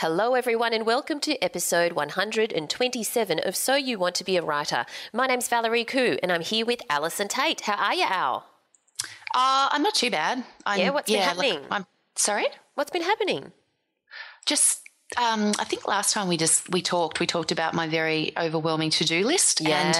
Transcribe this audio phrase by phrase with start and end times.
[0.00, 4.86] Hello, everyone, and welcome to episode 127 of So You Want to Be a Writer.
[5.12, 7.60] My name's Valerie Khoo, and I'm here with Allison Tait.
[7.60, 8.46] How are you, Al?
[9.34, 10.42] Uh, I'm not too bad.
[10.64, 11.58] I'm, yeah, what's been happening?
[11.70, 11.84] I'm
[12.16, 12.46] sorry.
[12.76, 13.52] What's been happening?
[14.46, 14.80] Just,
[15.18, 18.88] um, I think last time we just we talked, we talked about my very overwhelming
[18.92, 19.60] to do list.
[19.60, 19.98] Yes.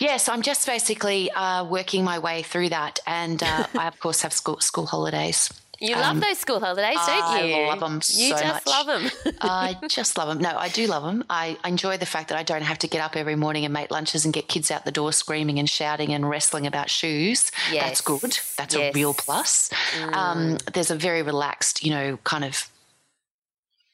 [0.00, 4.00] And yes, I'm just basically uh, working my way through that, and uh, I of
[4.00, 5.52] course have school school holidays.
[5.78, 7.54] You love Um, those school holidays, don't you?
[7.54, 8.66] I love them You so just much.
[8.66, 9.34] love them.
[9.42, 10.38] I just love them.
[10.38, 11.22] No, I do love them.
[11.28, 13.90] I enjoy the fact that I don't have to get up every morning and make
[13.90, 17.50] lunches and get kids out the door screaming and shouting and wrestling about shoes.
[17.70, 17.84] Yes.
[17.84, 18.38] That's good.
[18.56, 18.84] That's Yes.
[18.86, 18.90] Mm.
[18.90, 19.70] a real plus.
[20.12, 22.68] Um, there's a very relaxed, you know, kind of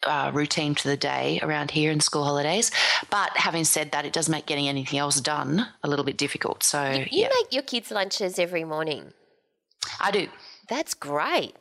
[0.04, 2.70] uh, routine to the day around here in school holidays.
[3.10, 6.62] But having said that, it does make getting anything else done a little bit difficult.
[6.62, 9.12] So, you yeah, make your kids' lunches every morning.
[10.00, 10.28] I do.
[10.68, 11.54] That's great.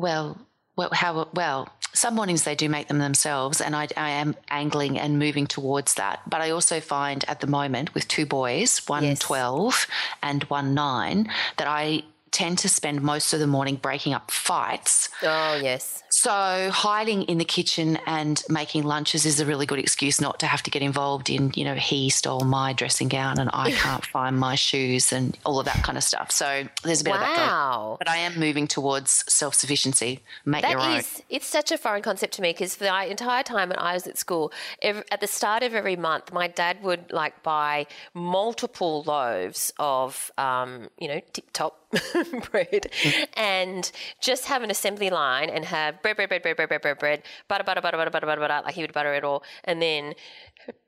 [0.00, 0.38] Well,
[0.76, 1.68] well, how well?
[1.92, 5.94] Some mornings they do make them themselves, and I, I am angling and moving towards
[5.94, 6.20] that.
[6.26, 9.18] But I also find at the moment with two boys, one Yes.
[9.18, 9.86] 12
[10.22, 15.08] and one 9, that I tend to spend most of the morning breaking up fights.
[15.22, 16.02] Oh, yes.
[16.10, 20.46] So hiding in the kitchen and making lunches is a really good excuse not to
[20.46, 24.04] have to get involved in, you know, he stole my dressing gown and I can't
[24.04, 26.30] find my shoes and all of that kind of stuff.
[26.30, 27.48] So there's a bit of that going.
[27.48, 27.96] Wow.
[27.98, 30.20] But I am moving towards self sufficiency.
[30.44, 30.98] Make That your own.
[30.98, 33.94] is, it's such a foreign concept to me because for the entire time when I
[33.94, 34.52] was at school,
[34.82, 40.30] ev at the start of every month, my dad would like buy multiple loaves of,
[40.38, 41.79] um, you know, tip top
[42.50, 42.90] bread
[43.34, 43.90] and
[44.20, 47.22] just have an assembly line and have bread, bread, bread, bread, bread, bread, bread, bread,
[47.48, 49.42] butter, butter, butter, butter, butter, butter, butter, like he would butter it all.
[49.64, 50.14] And then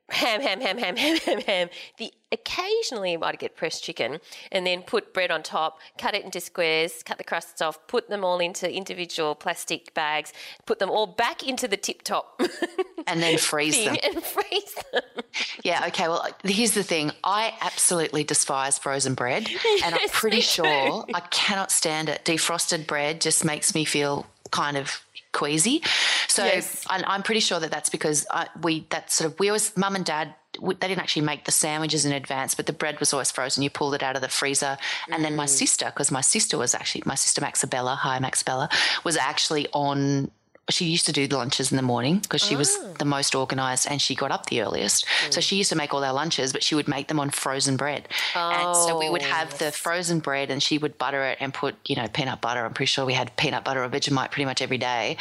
[0.09, 1.69] ham, ham, ham, ham, ham, ham, ham.
[1.97, 4.19] The occasionally I might get pressed chicken,
[4.51, 8.09] and then put bread on top, cut it into squares, cut the crusts off, put
[8.09, 10.33] them all into individual plastic bags,
[10.65, 12.41] put them all back into the tip top
[13.07, 13.95] and then freeze them.
[14.03, 15.01] and freeze them.
[15.63, 16.07] Yeah, okay.
[16.07, 19.47] Well, here's the thing I absolutely despise frozen bread.
[19.83, 22.23] and I'm pretty sure I cannot stand it.
[22.23, 25.01] Defrosted bread just makes me feel kind of
[25.33, 25.83] queasy.
[26.27, 26.85] So Yes.
[26.89, 29.95] I, I'm pretty sure that that's because I, we, that sort of, we always, mum
[29.95, 33.11] and dad, we, they didn't actually make the sandwiches in advance, but the bread was
[33.11, 33.63] always frozen.
[33.63, 34.77] You pulled it out of the freezer.
[35.11, 35.49] And then my mm.
[35.49, 38.71] sister, because my sister was actually, my sister Maxabella, hi Maxabella,
[39.03, 40.31] was actually on
[40.69, 43.85] she used to do the lunches in the morning because she was the most organized
[43.89, 45.05] and she got up the earliest.
[45.29, 47.75] So she used to make all our lunches, but she would make them on frozen
[47.75, 48.07] bread.
[48.33, 51.75] And so we would have the frozen bread and she would butter it and put,
[51.85, 52.63] you know, peanut butter.
[52.65, 55.17] I'm pretty sure we had peanut butter or Vegemite pretty much every day.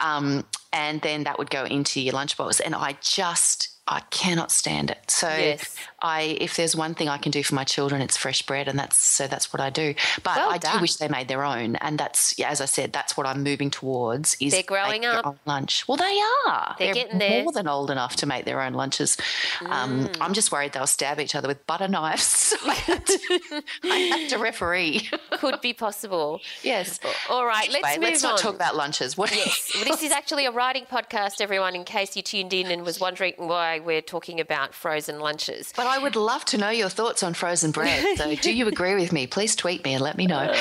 [0.00, 0.44] Um,
[0.76, 2.60] and then that would go into your lunchbox.
[2.64, 5.10] And I just, I cannot stand it.
[5.10, 5.76] So Yes.
[6.02, 8.78] I, if there's one thing I can do for my children, it's fresh bread, and
[8.78, 9.94] that's so that's what I do.
[10.22, 10.76] But Well I done.
[10.76, 13.42] do wish they made their own, and that's yeah, as I said, that's what I'm
[13.42, 14.36] moving towards.
[14.40, 15.24] Is They're growing up.
[15.26, 15.86] own lunch.
[15.88, 16.74] Well, they are.
[16.78, 17.40] They're getting there.
[17.40, 17.44] Mm.
[17.44, 19.16] more than old enough to make their own lunches.
[19.64, 22.26] Um, I'm just worried they'll stab each other with butter knives.
[22.56, 25.08] So I have to, I have to referee.
[25.38, 26.40] Could be possible.
[26.62, 27.00] yes.
[27.30, 28.30] All right, let's Anyway, move let's on.
[28.32, 29.16] not talk about lunches.
[29.16, 29.34] What?
[29.34, 32.84] Yes, well, this is actually a writing podcast, everyone, in case you tuned in and
[32.84, 35.72] was wondering why we're talking about frozen lunches.
[35.76, 38.18] But I would love to know your thoughts on frozen bread.
[38.18, 39.28] So, do you agree with me?
[39.28, 40.52] Please tweet me and let me know.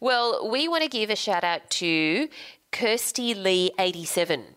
[0.00, 2.28] Well, we want to give a shout out to
[2.72, 4.55] Kirsty Lee 87.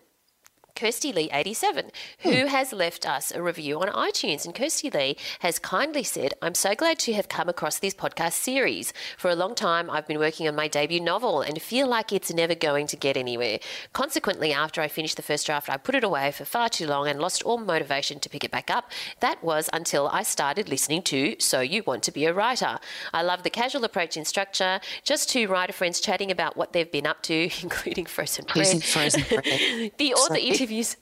[0.80, 1.90] Kirsty Lee 87,
[2.20, 2.46] who hmm.
[2.46, 4.46] has left us a review on iTunes.
[4.46, 8.32] And Kirsty Lee has kindly said, I'm so glad to have come across this podcast
[8.32, 8.94] series.
[9.18, 12.32] For a long time, I've been working on my debut novel and feel like it's
[12.32, 13.58] never going to get anywhere.
[13.92, 17.06] Consequently, after I finished the first draft, I put it away for far too long
[17.06, 18.90] and lost all motivation to pick it back up.
[19.20, 22.78] That was until I started listening to So You Want to Be a Writer.
[23.12, 26.90] I love the casual approach in structure, just two writer friends chatting about what they've
[26.90, 28.82] been up to, including frozen bread.
[28.82, 29.92] Frozen bread.
[29.98, 30.69] The author Sorry.
[30.70, 30.96] Interviews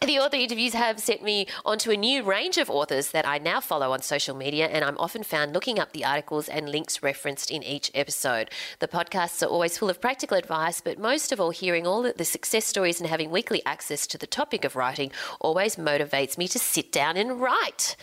[0.00, 3.60] The author interviews have sent me onto a new range of authors that I now
[3.60, 7.50] follow on social media, and I'm often found looking up the articles and links referenced
[7.50, 8.48] in each episode.
[8.78, 12.24] The podcasts are always full of practical advice, but most of all, hearing all the
[12.24, 15.10] success stories and having weekly access to the topic of writing
[15.40, 17.96] always motivates me to sit down and write.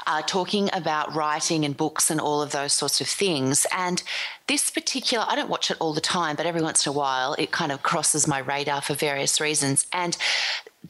[0.06, 3.66] uh, talking about writing and books and all of those sorts of things.
[3.72, 4.02] And
[4.46, 7.34] this particular, I don't watch it all the time, but every once in a while,
[7.34, 9.86] it kind of crosses my radar for various reasons.
[9.92, 10.16] And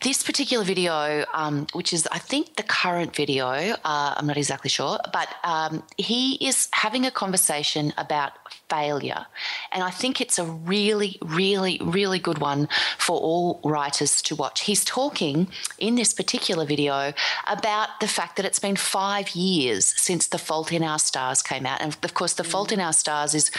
[0.00, 4.68] this particular video, um, which is, I think, the current video, uh, I'm not exactly
[4.68, 8.32] sure, but um, he is having a conversation about
[8.68, 9.26] failure.
[9.72, 12.68] And I think it's a really, really, really good one
[12.98, 14.62] for all writers to watch.
[14.62, 15.48] He's talking
[15.78, 17.14] in this particular video
[17.46, 21.64] about the fact that it's been five years since The Fault in Our Stars came
[21.64, 21.80] out.
[21.80, 23.50] And of course, The Fault in Our Stars is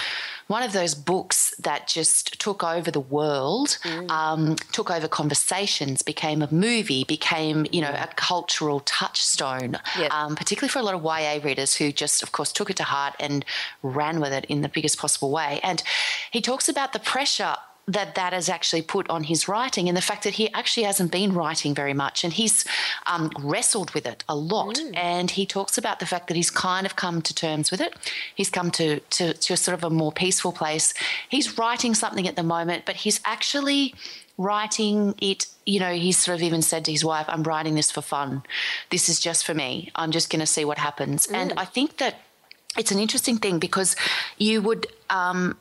[0.50, 4.10] one of those books that just took over the world, mm.
[4.10, 10.12] um, took over conversations, became a movie, became you know a cultural touchstone, yep.
[10.12, 12.84] um, particularly for a lot of YA readers who just, of course, took it to
[12.84, 13.46] heart and
[13.84, 15.60] ran with it in the biggest possible way.
[15.62, 15.84] And
[16.32, 17.56] he talks about the pressure
[17.90, 21.12] that that has actually put on his writing and the fact that he actually hasn't
[21.12, 22.64] been writing very much and he's
[23.08, 24.76] um, wrestled with it a lot.
[24.76, 24.96] Mm.
[24.96, 27.94] and he talks about the fact that he's kind of come to terms with it.
[28.36, 30.94] He's come to, to, to a sort of a more peaceful place.
[31.30, 33.96] He's writing something at the moment but he's actually
[34.38, 37.92] writing it you know he's sort of even said to his wife i'm writing this
[37.92, 38.44] for fun.
[38.90, 39.92] This is just for me.
[39.96, 41.28] I'm just going to see what happens.
[41.28, 41.36] Mm.
[41.36, 42.16] and i think that
[42.78, 43.96] it's an interesting thing because
[44.38, 45.58] you would um,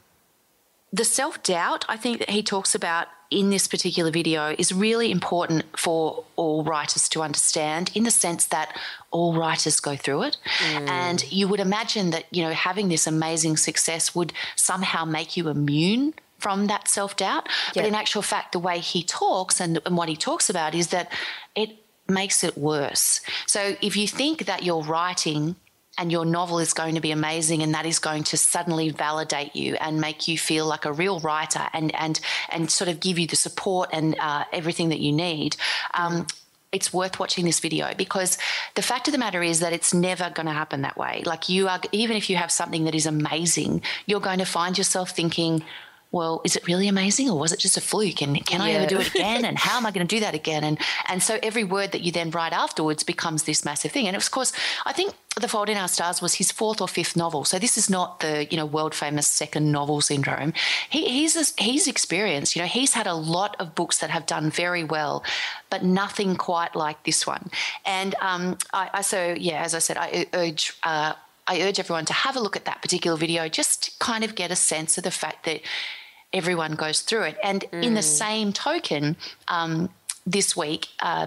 [0.92, 5.10] the self doubt I think that he talks about in this particular video is really
[5.10, 8.74] important for all writers to understand in the sense that
[9.10, 10.36] all writers go through it.
[10.60, 10.88] Mm.
[10.88, 15.48] and you would imagine that you know having this amazing success would somehow make you
[15.48, 17.48] immune from that self-doubt.
[17.74, 20.88] But in actual fact the way he talks and, and what he talks about is
[20.88, 21.10] that
[21.54, 21.70] it
[22.08, 23.20] makes it worse.
[23.46, 25.56] So if you think that you're writing
[25.98, 29.54] and your novel is going to be amazing and that is going to suddenly validate
[29.54, 33.18] you and make you feel like a real writer and and and sort of give
[33.18, 35.56] you the support and uh, everything that you need
[35.94, 36.26] um,
[36.70, 38.36] it's worth watching this video because
[38.74, 41.22] the fact of the matter is that it's never going to happen that way.
[41.24, 44.76] Like you are, even if you have something that is amazing, you're going to find
[44.76, 45.64] yourself thinking,
[46.10, 48.22] well, is it really amazing or was it just a fluke?
[48.22, 48.66] And can yeah.
[48.66, 49.44] I ever do it again?
[49.44, 50.64] and how am I going to do that again?
[50.64, 54.06] And and so every word that you then write afterwards becomes this massive thing.
[54.06, 54.52] And of course,
[54.86, 57.44] I think The Fault in Our Stars was his fourth or fifth novel.
[57.44, 60.54] So this is not the you know world famous second novel syndrome.
[60.88, 62.56] He, he's he's experienced.
[62.56, 65.22] You know, he's had a lot of books that have done very well,
[65.68, 67.50] but nothing quite like this one.
[67.84, 70.72] And um, I, I so yeah, as I said, I urge.
[70.82, 71.12] Uh,
[71.50, 74.34] I urge everyone to have a look at that particular video just to kind of
[74.34, 75.62] get a sense of the fact that
[76.32, 77.38] everyone goes through it.
[77.42, 77.82] And mm.
[77.82, 78.04] in the mm.
[78.04, 79.16] same token,
[79.48, 79.90] um,
[80.26, 81.26] this week, uh,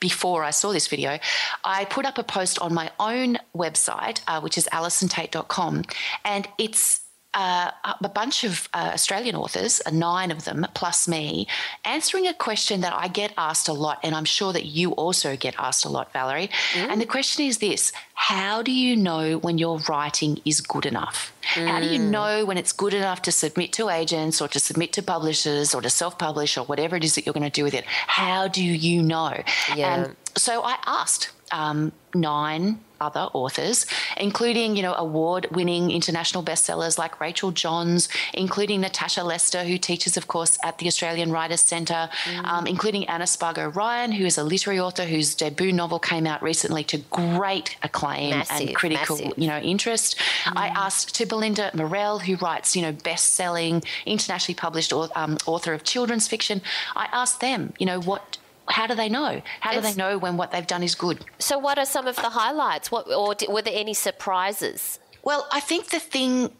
[0.00, 1.18] before I saw this video,
[1.64, 5.84] I put up a post on my own website, uh, which is allisontait.com,
[6.24, 7.01] and it's
[7.34, 7.70] uh,
[8.02, 11.46] a bunch of uh, Australian authors, uh, nine of them plus me,
[11.84, 15.36] answering a question that I get asked a lot, and I'm sure that you also
[15.36, 16.50] get asked a lot, Valerie.
[16.74, 16.90] Mm.
[16.90, 21.32] And the question is this How do you know when your writing is good enough?
[21.54, 21.68] Mm.
[21.68, 22.10] How do you mm.
[22.10, 25.80] know when it's good enough to submit to agents or to submit to publishers or
[25.80, 27.84] to self publish or whatever it is that you're going to do with it?
[27.86, 29.42] How do you know?
[29.74, 29.94] Yeah.
[29.94, 37.20] And so I asked um, nine other authors, including, you know, award-winning international bestsellers like
[37.20, 42.44] Rachel Johns, including Natasha Lester, who teaches, of course, at the Australian Writers Centre, mm.
[42.44, 46.40] um, including Anna Spargo Ryan, who is a literary author whose debut novel came out
[46.42, 49.38] recently to great acclaim massive, and critical, massive.
[49.42, 50.16] you know, interest.
[50.44, 50.52] Mm.
[50.64, 55.82] I asked to Belinda Murrell, who writes, you know, best-selling, internationally published um, author of
[55.84, 56.60] children's fiction.
[56.94, 58.38] I asked them, you know, what
[58.68, 59.42] how do they know?
[59.60, 61.24] How do It's- they know when what they've done is good?
[61.38, 62.90] So, what are some of the highlights?
[62.90, 64.98] What or di- were there any surprises?
[65.22, 66.50] Well, I think the thing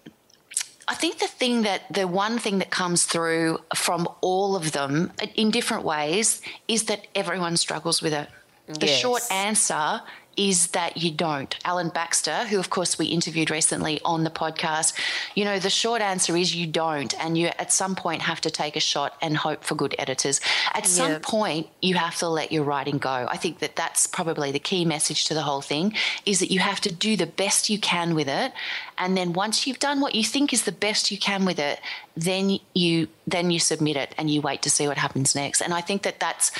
[0.88, 5.12] I think the thing that the one thing that comes through from all of them
[5.36, 8.28] in different ways is that everyone struggles with it.
[8.66, 8.98] The Yes.
[9.00, 10.02] short answer
[10.36, 11.56] is that you don't.
[11.64, 14.94] Alan Baxter, who of course we interviewed recently on the podcast,
[15.34, 17.14] you know, the short answer is you don't.
[17.22, 20.40] And you at some point have to take a shot and hope for good editors.
[20.74, 23.26] At some point, you have to let your writing go.
[23.28, 25.94] I think that that's probably the key message to the whole thing
[26.26, 28.52] is that you have to do the best you can with it.
[28.98, 31.80] And then once you've done what you think is the best you can with it,
[32.16, 35.60] then you then you submit it and you wait to see what happens next.
[35.60, 36.52] And I think that that's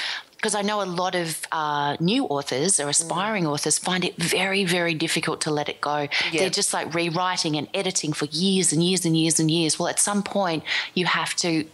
[0.43, 4.65] because I know a lot of uh, new authors or aspiring authors find it very,
[4.65, 6.09] very difficult to let it go.
[6.33, 9.79] They're just like rewriting and editing for years and years and years and years.
[9.79, 11.65] Well, at some point, you have to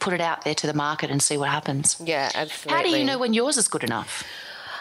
[0.00, 2.02] put it out there to the market and see what happens.
[2.04, 2.76] Yeah, absolutely.
[2.76, 4.24] How do you know when yours is good enough?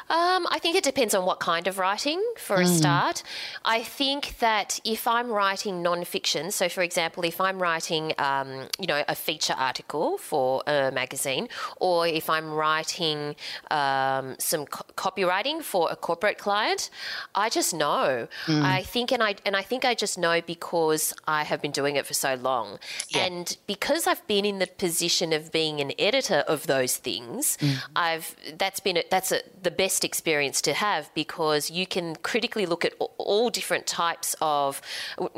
[0.07, 3.23] Um, I think it depends on what kind of writing, for a start.
[3.63, 8.85] I think that if I'm writing non-fiction, so for example, if I'm writing, um, you
[8.85, 13.35] know, a feature article for a magazine, or if I'm writing
[13.71, 16.91] um, some co- copywriting for a corporate client,
[17.33, 18.27] I just know.
[18.47, 21.95] I think, and I and I think I just know because I have been doing
[21.95, 22.77] it for so long,
[23.25, 27.57] and because I've been in the position of being an editor of those things,
[27.95, 32.65] I've that's been a, that's a, the best experience to have because you can critically
[32.65, 34.81] look at all different types of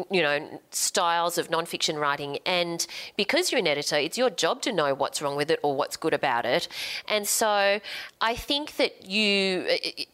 [0.09, 4.71] you know styles of nonfiction writing, and because you're an editor, it's your job to
[4.71, 6.67] know what's wrong with it or what's good about it,
[7.07, 7.79] and so
[8.21, 9.67] I think that you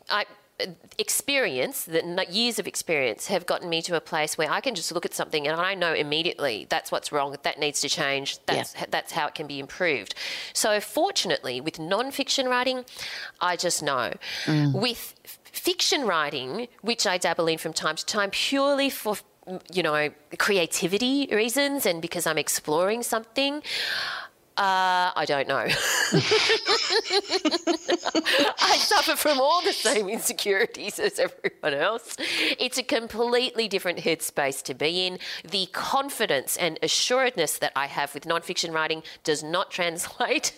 [0.09, 0.25] I
[0.97, 4.91] experience the years of experience have gotten me to a place where I can just
[4.91, 8.75] look at something and I know immediately that's what's wrong that needs to change that's
[8.89, 10.15] that's how it can be improved.
[10.53, 12.85] So fortunately with non-fiction writing
[13.41, 14.13] I just know.
[14.45, 14.73] Mm.
[14.79, 19.17] With fiction writing which I dabble in from time to time purely for
[19.71, 23.61] you know creativity reasons and because I'm exploring something
[24.55, 25.65] uh, I don't know.
[28.59, 32.15] I suffer from all the same insecurities as everyone else.
[32.59, 35.17] It's a completely different headspace to be in.
[35.43, 40.53] The confidence and assuredness that I have with nonfiction writing does not translate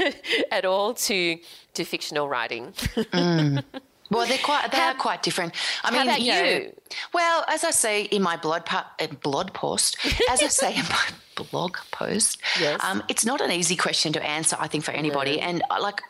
[0.50, 1.38] at all to
[1.74, 2.72] to fictional writing.
[4.10, 5.52] Well, they're quite they are quite different.
[5.84, 6.72] I mean, you know, you?
[7.12, 9.96] well, as I say in my blog pa- uh, blog post,
[10.30, 11.06] as I say in my
[11.50, 12.80] blog post, Yes.
[12.84, 14.56] um, it's not an easy question to answer.
[14.60, 16.00] I think for anybody, and uh, like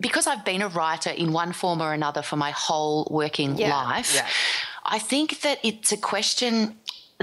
[0.00, 3.74] because I've been a writer in one form or another for my whole working Yeah,
[3.74, 4.26] life, yeah.
[4.84, 6.78] I think that it's a question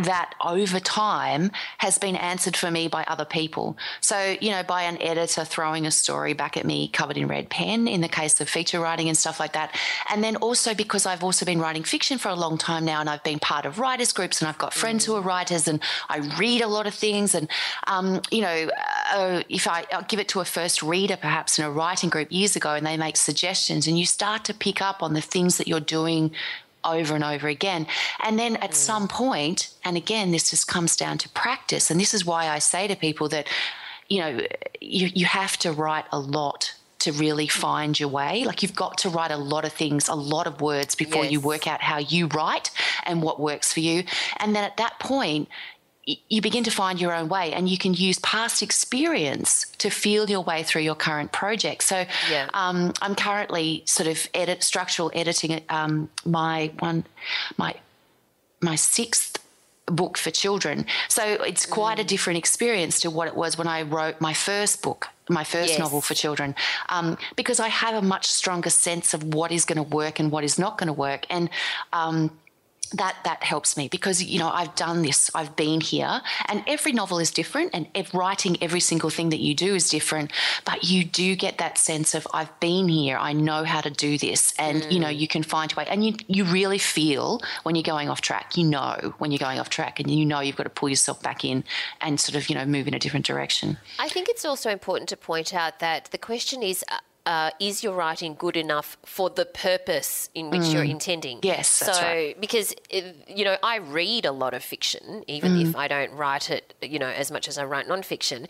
[0.05, 3.77] that over time has been answered for me by other people.
[4.01, 7.49] So, you know, by an editor throwing a story back at me covered in red
[7.49, 9.75] pen in the case of feature writing and stuff like that.
[10.11, 13.09] And then also because I've also been writing fiction for a long time now and
[13.09, 15.79] I've been part of writers groups and I've got friends who are writers and
[16.09, 17.35] I read a lot of things.
[17.35, 17.49] And,
[17.87, 18.69] um, you know,
[19.13, 22.31] uh, if I I'll give it to a first reader perhaps in a writing group
[22.31, 25.57] years ago and they make suggestions and you start to pick up on the things
[25.57, 26.31] that you're doing
[26.83, 27.87] over and over again.
[28.23, 28.75] And then at mm.
[28.75, 31.91] some point, and again, this just comes down to practice.
[31.91, 33.47] And this is why I say to people that,
[34.07, 34.41] you know,
[34.81, 37.51] you, you have to write a lot to really mm.
[37.51, 38.43] find your way.
[38.45, 41.39] Like you've got to write a lot of things, a lot of words before you
[41.39, 42.71] work out how you write
[43.03, 44.03] and what works for you.
[44.37, 45.47] And then at that point,
[46.33, 49.51] you begin to find your own way and you can use past experience
[49.83, 51.83] to feel your way through your current project.
[51.83, 51.97] So
[52.29, 52.45] Yeah.
[52.53, 56.99] um, I'm currently sort of edit structural editing um, my one
[57.57, 57.71] my
[58.61, 59.37] my sixth
[59.85, 60.85] book for children.
[61.07, 62.01] So it's quite Mm.
[62.05, 65.71] a different experience to what it was when I wrote my first book, my first
[65.73, 65.79] Yes.
[65.79, 66.49] novel for children,
[66.95, 70.27] um, because I have a much stronger sense of what is going to work and
[70.31, 71.49] what is not going to work, and
[71.91, 72.17] um,
[72.91, 76.91] that that helps me because you know I've done this, I've been here, and every
[76.91, 80.31] novel is different, and ev- writing every single thing that you do is different.
[80.65, 84.17] But you do get that sense of I've been here, I know how to do
[84.17, 85.17] this, and you know mm.
[85.17, 88.57] you can find your way, and you you really feel when you're going off track.
[88.57, 91.21] You know when you're going off track, and you know you've got to pull yourself
[91.21, 91.63] back in
[92.01, 93.77] and sort of you know move in a different direction.
[93.99, 96.83] I think it's also important to point out that the question is.
[96.89, 96.97] Uh,
[97.29, 101.37] Uh, is your writing good enough for the purpose in which you're intending?
[101.37, 101.45] Mm.
[101.45, 102.41] Yes, so right.
[102.41, 105.61] because uh, you know I read a lot of fiction, even Mm.
[105.65, 108.41] if I don't write it, you know, as much as I write nonfiction,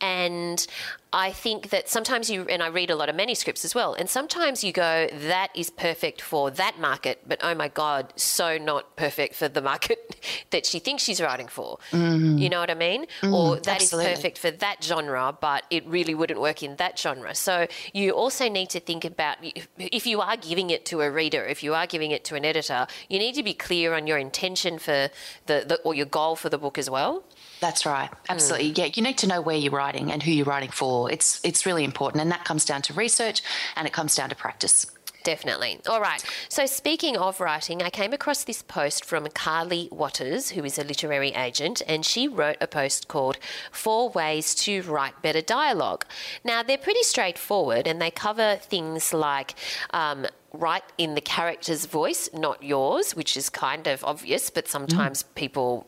[0.00, 0.64] and
[1.12, 4.10] I think that sometimes you and I read a lot of manuscripts as well, and
[4.10, 8.94] sometimes you go, that is perfect for that market, but oh my god, so not
[8.96, 10.16] perfect for the market
[10.50, 11.78] that she thinks she's writing for.
[11.92, 13.06] You know what I mean?
[13.22, 13.94] or that is Mm.
[13.94, 14.14] absolutely.
[14.14, 17.34] perfect for that genre, but it really wouldn't work in that genre.
[17.34, 19.38] So you also need to think about
[19.78, 22.44] if you are giving it to a reader, if you are giving it to an
[22.44, 25.08] editor, you need to be clear on your intention for
[25.46, 27.24] the, the or your goal for the book as well.
[27.60, 28.10] That's right.
[28.28, 28.72] Absolutely.
[28.72, 28.78] Mm.
[28.78, 31.10] Yeah, you need to know where you're writing and who you're writing for.
[31.10, 33.42] It's it's really important and that comes down to research
[33.76, 34.86] and it comes down to practice.
[35.24, 35.80] Definitely.
[35.88, 36.24] All right.
[36.48, 40.84] So, speaking of writing, I came across this post from Carly Watters, who is a
[40.84, 43.36] literary agent, and she wrote a post called
[43.72, 46.06] Four Ways to Write Better Dialogue.
[46.44, 49.54] Now, they're pretty straightforward and they cover things like
[49.90, 55.24] um, write in the character's voice, not yours, which is kind of obvious, but sometimes
[55.24, 55.34] mm.
[55.34, 55.87] people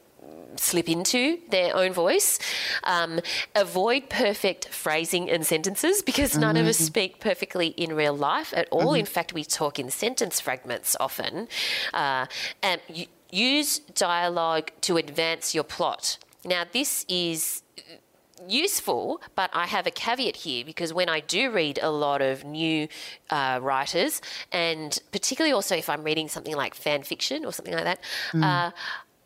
[0.56, 2.38] slip into their own voice.
[2.84, 3.20] Um,
[3.54, 6.64] avoid perfect phrasing and sentences because none mm-hmm.
[6.64, 6.84] of us mm-hmm.
[6.84, 8.88] speak perfectly in real life at all.
[8.88, 9.00] Mm-hmm.
[9.00, 11.48] In fact, we talk in sentence fragments often.
[11.94, 12.26] Uh,
[12.62, 12.80] and
[13.30, 16.18] use dialogue to advance your plot.
[16.44, 17.62] Now, this is
[18.48, 22.44] useful, but I have a caveat here because when I do read a lot of
[22.44, 22.88] new
[23.28, 27.84] uh, writers, and particularly also if I'm reading something like fan fiction or something like
[27.84, 28.00] that,
[28.32, 28.42] mm.
[28.42, 28.70] uh,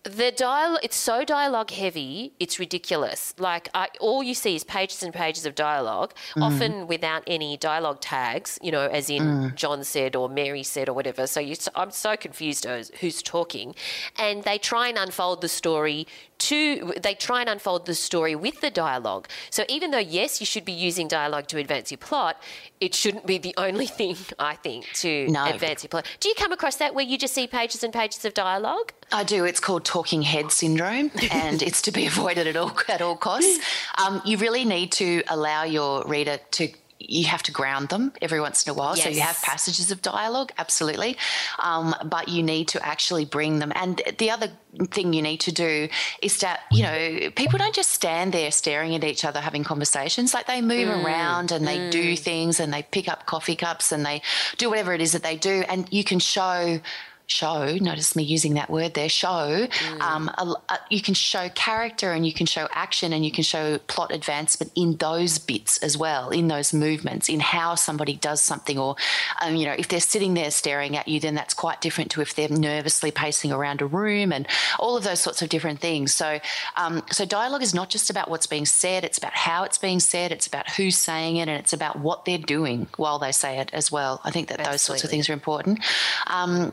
[0.05, 5.03] the dialogue it's so dialogue heavy it's ridiculous like I, all you see is pages
[5.03, 6.43] and pages of dialogue mm.
[6.43, 9.55] often without any dialogue tags you know as in mm.
[9.55, 13.75] john said or mary said or whatever so you, i'm so confused as who's talking
[14.19, 16.07] and they try and unfold the story
[16.45, 19.29] to they try and unfold the story with the dialogue.
[19.51, 22.41] So even though yes, you should be using dialogue to advance your plot,
[22.81, 25.45] it shouldn't be the only thing I think to no.
[25.47, 26.07] advance your plot.
[26.21, 28.93] Do you come across that where you just see pages and pages of dialogue?
[29.13, 29.45] I do.
[29.45, 33.59] It's called talking head syndrome, and it's to be avoided at all at all costs.
[33.99, 36.69] Um, you really need to allow your reader to
[37.09, 38.97] you have to ground them every once in a while.
[38.97, 39.05] Yes.
[39.05, 41.17] So you have passages of dialogue, absolutely,
[41.63, 43.73] um, but you need to actually bring them.
[43.75, 44.51] And the other
[44.91, 45.89] thing you need to do
[46.21, 50.35] is that you know people don't just stand there staring at each other having conversations.
[50.35, 51.05] Like they move mm.
[51.05, 51.91] around and they mm.
[51.91, 54.23] do things and they pick up coffee cups and they
[54.57, 56.81] do whatever it is that they do, and you can show
[57.27, 60.01] show notice me using that word there show mm.
[60.01, 63.43] um, a, a, you can show character and you can show action and you can
[63.43, 68.43] show plot advancement in those bits as well in those movements in how somebody does
[68.43, 68.95] something or
[69.41, 72.21] um, you know if they're sitting there staring at you then that's quite different to
[72.21, 74.47] if they're nervously pacing around a room and
[74.79, 76.39] all of those sorts of different things so
[76.77, 80.01] um, so dialogue is not just about what's being said it's about how it's being
[80.01, 83.59] said it's about who's saying it and it's about what they're doing while they say
[83.59, 84.75] it as well i think that Absolutely.
[84.75, 85.81] those sorts of things are important
[86.27, 86.71] um,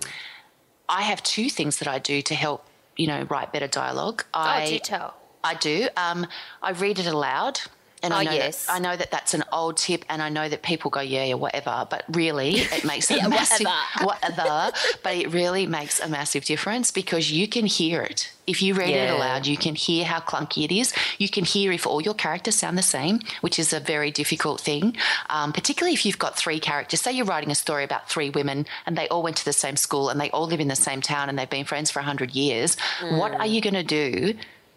[0.92, 2.66] I have two things that I do to help,
[2.98, 4.26] you know, write better dialogue.
[4.34, 5.16] Oh, I, do tell.
[5.42, 5.88] I do.
[5.96, 6.28] Um,
[6.62, 7.62] I read it aloud.
[8.04, 8.66] And oh, I know yes.
[8.66, 11.26] that, I know that that's an old tip, and I know that people go, yeah,
[11.26, 11.86] yeah, whatever.
[11.90, 13.68] But really, it makes a yeah, massive
[14.00, 14.42] whatever.
[14.42, 14.78] whatever.
[15.04, 18.32] But it really makes a massive difference because you can hear it.
[18.48, 19.14] If you read yeah.
[19.14, 20.94] it aloud, you can hear how clunky it is.
[21.20, 24.60] You can hear if all your characters sound the same, which is a very difficult
[24.60, 24.98] thing.
[25.30, 27.02] Um, particularly if you've got three characters.
[27.02, 29.76] Say you're writing a story about three women, and they all went to the same
[29.76, 32.32] school, and they all live in the same town, and they've been friends for hundred
[32.32, 32.76] years.
[33.00, 33.20] Mm.
[33.20, 34.34] What are you going to do?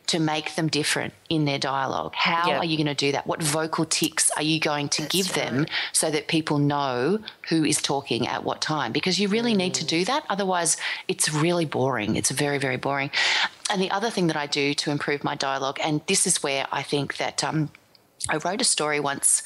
[0.06, 2.14] To make them different in their dialogue?
[2.14, 2.58] How yep.
[2.58, 3.26] are you going to do that?
[3.26, 5.50] What vocal ticks are you going to That's give right.
[5.50, 8.92] them so that people know who is talking at what time?
[8.92, 9.58] Because you really mm.
[9.58, 10.24] need to do that.
[10.28, 10.76] Otherwise,
[11.08, 12.16] it's really boring.
[12.16, 13.10] It's very, very boring.
[13.70, 16.66] And the other thing that I do to improve my dialogue, and this is where
[16.70, 17.70] I think that um,
[18.28, 19.42] I wrote a story once,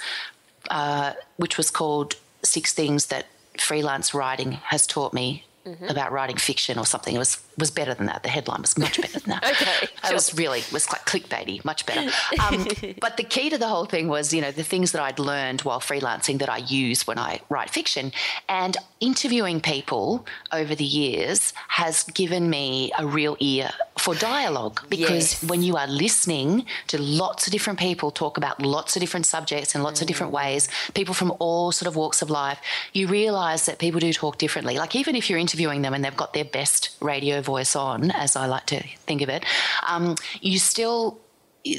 [0.70, 3.26] uh, which was called Six Things That
[3.58, 5.84] Freelance Writing Has Taught Me mm-hmm.
[5.84, 7.14] about writing fiction or something.
[7.14, 8.22] It was was better than that.
[8.22, 9.44] The headline was much better than that.
[9.52, 10.14] okay, it sure.
[10.14, 12.10] was really was quite clickbaity, much better.
[12.38, 12.68] Um,
[13.00, 15.62] but the key to the whole thing was, you know, the things that I'd learned
[15.62, 18.12] while freelancing that I use when I write fiction,
[18.48, 25.42] and interviewing people over the years has given me a real ear for dialogue because
[25.42, 25.50] yes.
[25.50, 29.74] when you are listening to lots of different people talk about lots of different subjects
[29.74, 30.02] in lots mm.
[30.02, 32.60] of different ways, people from all sort of walks of life,
[32.92, 34.78] you realize that people do talk differently.
[34.78, 38.37] Like even if you're interviewing them and they've got their best radio voice on, as
[38.37, 39.42] I like to think of it,
[39.92, 41.18] um, you still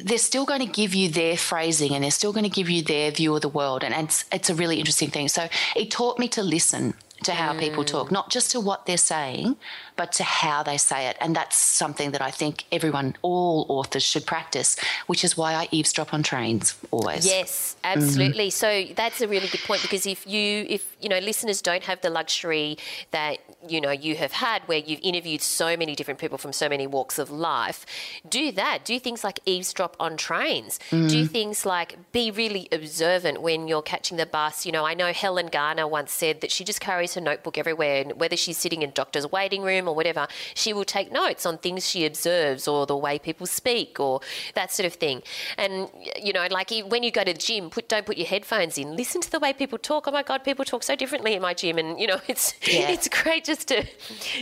[0.04, 2.82] they're still going to give you their phrasing and they're still going to give you
[2.84, 3.84] their view of the world.
[3.84, 5.28] And it's, it's a really interesting thing.
[5.30, 7.60] So it taught me to listen to how mm.
[7.60, 9.58] people talk, not just to what they're saying,
[9.96, 11.18] but to how they say it.
[11.20, 14.78] And that's something that I think everyone, all authors should practice,
[15.08, 17.26] which is why I eavesdrop on trains always.
[17.26, 18.50] Yes, absolutely.
[18.50, 18.90] Mm-hmm.
[18.90, 22.00] So that's a really good point because if you, if, you know, listeners don't have
[22.02, 22.78] the luxury
[23.12, 26.70] that, you know, you have had where you've interviewed so many different people from so
[26.70, 27.86] many walks of life,
[28.28, 28.86] do that.
[28.86, 30.80] Do things like eavesdrop on trains.
[30.92, 31.10] Mm.
[31.10, 34.66] Do things like be really observant when you're catching the bus.
[34.66, 38.02] You know, I know Helen Garner once said that she just carries her notebook everywhere,
[38.02, 41.58] and whether she's sitting in doctor's waiting room or whatever, she will take notes on
[41.58, 44.22] things she observes or the way people speak or
[44.56, 45.22] that sort of thing.
[45.58, 45.90] And
[46.22, 48.96] you know, like when you go to the gym, put don't put your headphones in.
[48.96, 50.08] Listen to the way people talk.
[50.08, 52.90] Oh my God, people talk so differently in my gym, and you know, it's yeah.
[52.90, 53.84] it's great just to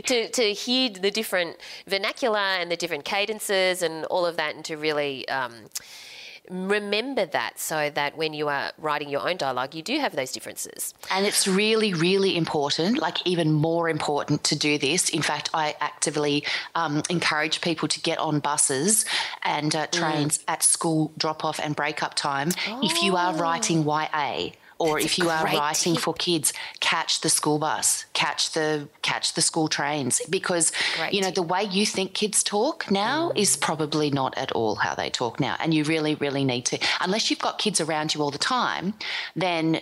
[0.04, 4.66] to to hear the different vernacular and the different cadences and all of that, and
[4.66, 5.28] to really.
[5.30, 5.54] Um,
[6.50, 10.32] remember that so that when you are writing your own dialogue, you do have those
[10.32, 10.94] differences.
[11.12, 15.10] And it's really, really important, like even more important to do this.
[15.10, 19.04] In fact, I actively um, encourage people to get on buses
[19.44, 20.44] and uh, trains mm.
[20.48, 22.80] at school drop off and break up time oh.
[22.82, 26.04] if you are writing YA or That's if you are writing tip.
[26.04, 31.22] for kids catch the school bus catch the catch the school trains because great you
[31.22, 31.36] know tip.
[31.36, 33.38] the way you think kids talk now mm.
[33.38, 36.80] is probably not at all how they talk now and you really really need to
[37.02, 38.94] unless you've got kids around you all the time
[39.36, 39.80] then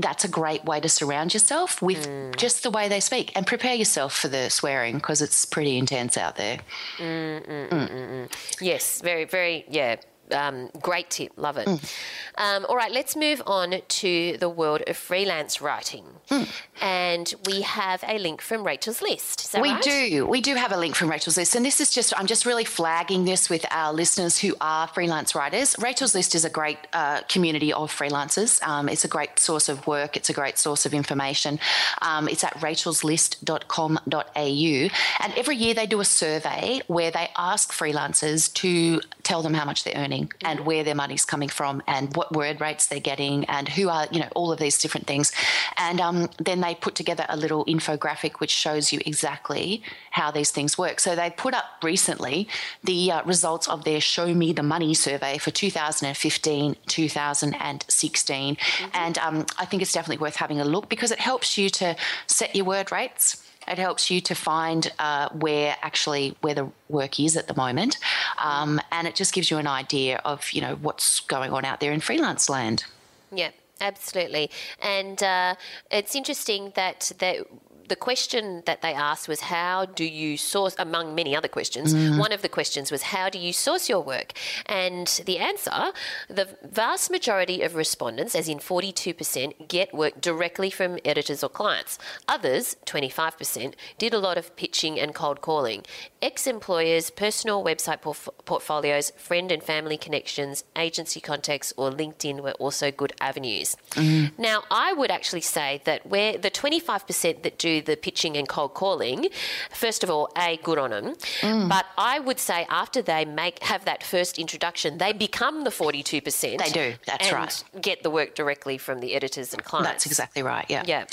[0.00, 2.36] that's a great way to surround yourself with mm.
[2.36, 6.16] just the way they speak and prepare yourself for the swearing because it's pretty intense
[6.16, 6.58] out there.
[6.98, 7.88] Mm, mm, mm.
[7.88, 9.96] mm, mm yes, very, very, yeah,
[10.32, 11.66] um, great tip, love it.
[11.66, 11.94] Mm.
[12.36, 16.04] Um, all right, let's move on to the world of freelance writing.
[16.30, 16.48] Mm.
[16.80, 19.56] And we have a link from Rachel's List.
[19.60, 19.82] we right?
[19.82, 20.26] do.
[20.26, 21.56] We do have a link from Rachel's List.
[21.56, 25.34] And this is just, I'm just really flagging this with our listeners who are freelance
[25.34, 25.74] writers.
[25.80, 28.62] Rachel's List is a great uh, community of freelancers.
[28.62, 31.58] Um, it's a great source of work, it's a great source of information.
[32.02, 35.24] Um, it's at rachelslist.com.au.
[35.24, 39.64] And every year they do a survey where they ask freelancers to tell them how
[39.64, 43.44] much they're earning and where their money's coming from and what word rates they're getting
[43.46, 45.32] and who are, you know, all of these different things.
[45.76, 50.50] And um, then they put together a little infographic which shows you exactly how these
[50.50, 51.00] things work.
[51.00, 52.48] So they put up recently
[52.82, 58.56] the uh, results of their Show Me the Money survey for 2015 2016.
[58.56, 58.90] Mm-hmm.
[58.94, 61.96] And um, I think it's definitely worth having a look because it helps you to
[62.26, 67.20] set your word rates it helps you to find uh, where actually where the work
[67.20, 67.98] is at the moment,
[68.42, 71.80] um, and it just gives you an idea of you know what's going on out
[71.80, 72.84] there in freelance land.
[73.32, 73.50] Yeah,
[73.80, 74.50] absolutely,
[74.80, 75.54] and uh,
[75.90, 77.46] it's interesting that that
[77.88, 82.18] the question that they asked was how do you source among many other questions mm.
[82.18, 84.32] one of the questions was how do you source your work
[84.66, 85.92] and the answer
[86.28, 91.98] the vast majority of respondents as in 42% get work directly from editors or clients
[92.26, 95.82] others 25% did a lot of pitching and cold calling
[96.20, 102.90] ex-employers personal website porf- portfolios friend and family connections agency contacts or linkedin were also
[102.90, 104.30] good avenues mm.
[104.38, 108.74] now i would actually say that where the 25% that do the pitching and cold
[108.74, 109.28] calling,
[109.70, 111.14] first of all, a good on them.
[111.40, 111.68] Mm.
[111.68, 116.02] But I would say after they make have that first introduction, they become the forty
[116.02, 116.62] two percent.
[116.62, 116.94] They do.
[117.06, 117.64] That's right.
[117.80, 119.88] Get the work directly from the editors and clients.
[119.88, 120.66] That's exactly right.
[120.68, 120.82] Yeah.
[120.86, 121.06] Yeah.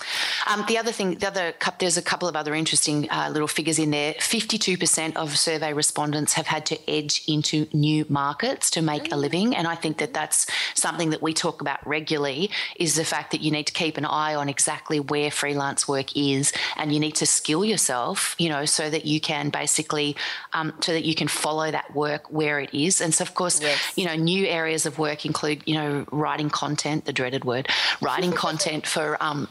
[0.47, 3.80] Um, the other thing, the other there's a couple of other interesting uh, little figures
[3.80, 4.13] in there.
[4.19, 9.06] Fifty two percent of survey respondents have had to edge into new markets to make
[9.06, 9.13] mm.
[9.13, 12.49] a living, and I think that that's something that we talk about regularly.
[12.78, 16.15] Is the fact that you need to keep an eye on exactly where freelance work
[16.15, 20.15] is and you need to skill yourself, you know, so that you can basically,
[20.54, 23.02] um, so that you can follow that work where it is.
[23.02, 23.80] And so, of course, yes.
[23.96, 27.68] you know, new areas of work include, you know, writing content, the dreaded word,
[28.02, 29.48] writing content for, um,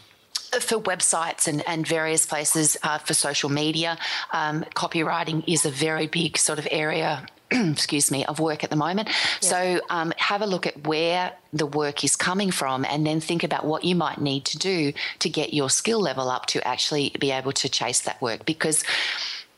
[0.61, 3.99] for websites and, and various places uh, for social media.
[4.33, 7.27] Um, copywriting is a very big sort of area
[7.73, 9.09] excuse me, of work at the moment.
[9.09, 9.49] Yeah.
[9.49, 13.45] So um, have a look at where the work is coming from and then think
[13.45, 17.13] about what you might need to do to get your skill level up to actually
[17.19, 18.85] be able to chase that work because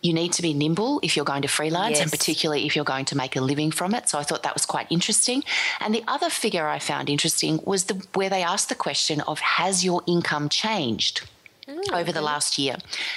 [0.02, 2.02] you need to be nimble if you're going to freelance yes.
[2.02, 4.54] and particularly if you're going to make a living from it so i thought that
[4.54, 5.42] was quite interesting
[5.80, 9.40] and the other figure i found interesting was the where they asked the question of
[9.40, 11.26] has your income changed.
[11.92, 12.76] Over the last year?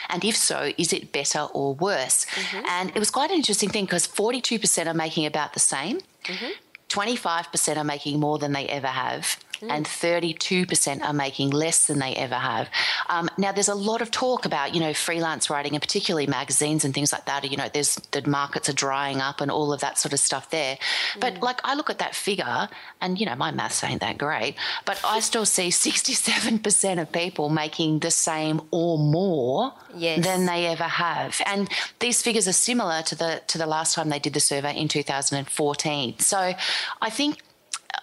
[0.10, 2.26] And if so, is it better or worse?
[2.26, 2.66] Mm-hmm.
[2.68, 6.00] And it was quite an interesting thing because 42% are making about the same.
[6.26, 6.52] Mm-hmm.
[6.90, 9.70] 25% are making more than they ever have mm.
[9.70, 12.70] and 32% are making less than they ever have.
[13.10, 16.86] Um, now, there's a lot of talk about, you know, freelance writing and particularly magazines
[16.86, 17.50] and things like that.
[17.50, 20.50] You know, there's the markets are drying up and all of that sort of stuff
[20.50, 20.78] there.
[21.20, 22.70] But like, I look at that figure
[23.02, 27.50] and, you know, my maths ain't that great, but I still see 67% of people
[27.50, 30.24] making the same or more yes.
[30.24, 31.42] than they ever have.
[31.46, 31.70] And
[32.00, 34.88] these figures are similar to the to the last time they did the survey in
[34.88, 36.20] 2014.
[36.20, 36.54] So
[37.02, 37.42] I think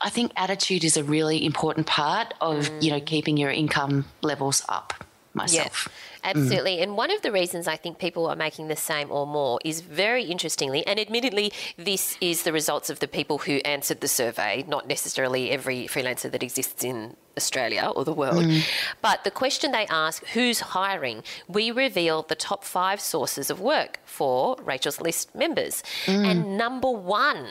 [0.01, 2.83] I think attitude is a really important part of mm.
[2.83, 4.93] you know keeping your income levels up.
[5.37, 5.89] myself.
[6.25, 6.77] Yeah, absolutely.
[6.77, 6.83] Mm.
[6.83, 9.83] And one of the reasons I think people are making the same or more is
[9.83, 14.65] very interestingly, and admittedly, this is the results of the people who answered the survey,
[14.67, 18.45] not necessarily every freelancer that exists in Australia or the world.
[18.45, 18.63] Mm.
[19.03, 21.23] But the question they ask, who's hiring?
[21.47, 25.83] We reveal the top five sources of work for Rachel's List members.
[26.07, 26.27] Mm.
[26.31, 27.47] And number one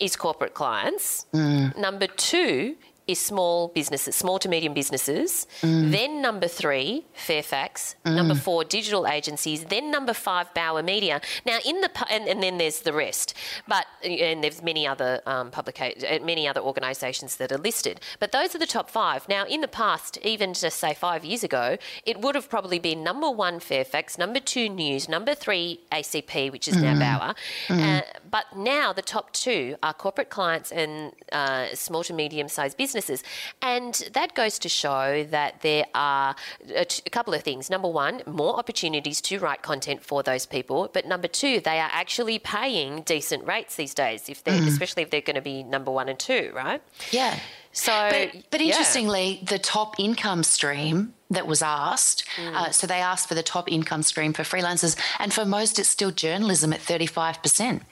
[0.00, 1.26] is corporate clients.
[1.32, 1.76] Mm.
[1.76, 2.76] Number two
[3.06, 5.46] is small businesses, small to medium businesses.
[5.60, 5.90] Mm.
[5.90, 7.96] Then number three, Fairfax.
[8.04, 8.16] Mm.
[8.16, 9.64] Number four, digital agencies.
[9.64, 11.20] Then number five, Bauer Media.
[11.44, 13.34] Now in the and, and then there's the rest.
[13.68, 18.00] But and there's many other um, publications, uh, many other organisations that are listed.
[18.20, 19.28] But those are the top five.
[19.28, 23.02] Now in the past, even just say five years ago, it would have probably been
[23.04, 26.82] number one Fairfax, number two News, number three ACP, which is mm.
[26.82, 27.34] now Bauer.
[27.68, 27.98] Mm.
[27.98, 32.78] Uh, but now the top two are corporate clients and uh, small to medium sized
[32.78, 33.22] businesses businesses.
[33.60, 36.36] And that goes to show that there are
[36.74, 37.68] a, t- a couple of things.
[37.68, 40.88] Number one, more opportunities to write content for those people.
[40.92, 44.66] But number two, they are actually paying decent rates these days, if they mm.
[44.68, 46.80] especially if they're going to be number one and two, right?
[47.10, 47.38] Yeah.
[47.72, 49.50] So, but, but interestingly, yeah.
[49.50, 52.54] the top income stream that was asked, mm.
[52.54, 55.88] uh, so they asked for the top income stream for freelancers, and for most, it's
[55.88, 57.82] still journalism at thirty five percent.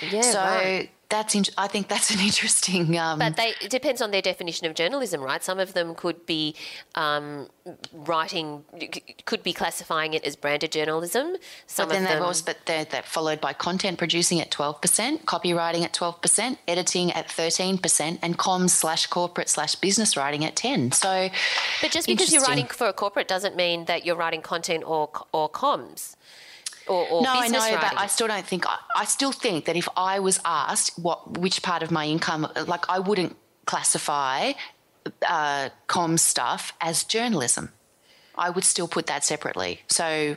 [0.00, 2.98] Yeah, so right that's in, I think that's an interesting.
[2.98, 5.42] Um, but they, it depends on their definition of journalism, right?
[5.44, 6.56] Some of them could be
[6.94, 7.48] um,
[7.92, 8.64] writing,
[9.26, 11.36] could be classifying it as branded journalism.
[11.66, 15.82] Some but then also, but they're, they're followed by content producing at twelve percent, copywriting
[15.82, 20.56] at twelve percent, editing at thirteen percent, and comms slash corporate slash business writing at
[20.56, 20.92] ten.
[20.92, 21.28] So,
[21.82, 25.10] but just because you're writing for a corporate doesn't mean that you're writing content or
[25.32, 26.16] or comms.
[26.88, 27.78] Or, or no, I know, writing.
[27.80, 28.66] but I still don't think.
[28.66, 32.48] I, I still think that if I was asked what which part of my income,
[32.66, 34.52] like I wouldn't classify
[35.26, 37.70] uh, com stuff as journalism.
[38.34, 39.82] I would still put that separately.
[39.88, 40.36] So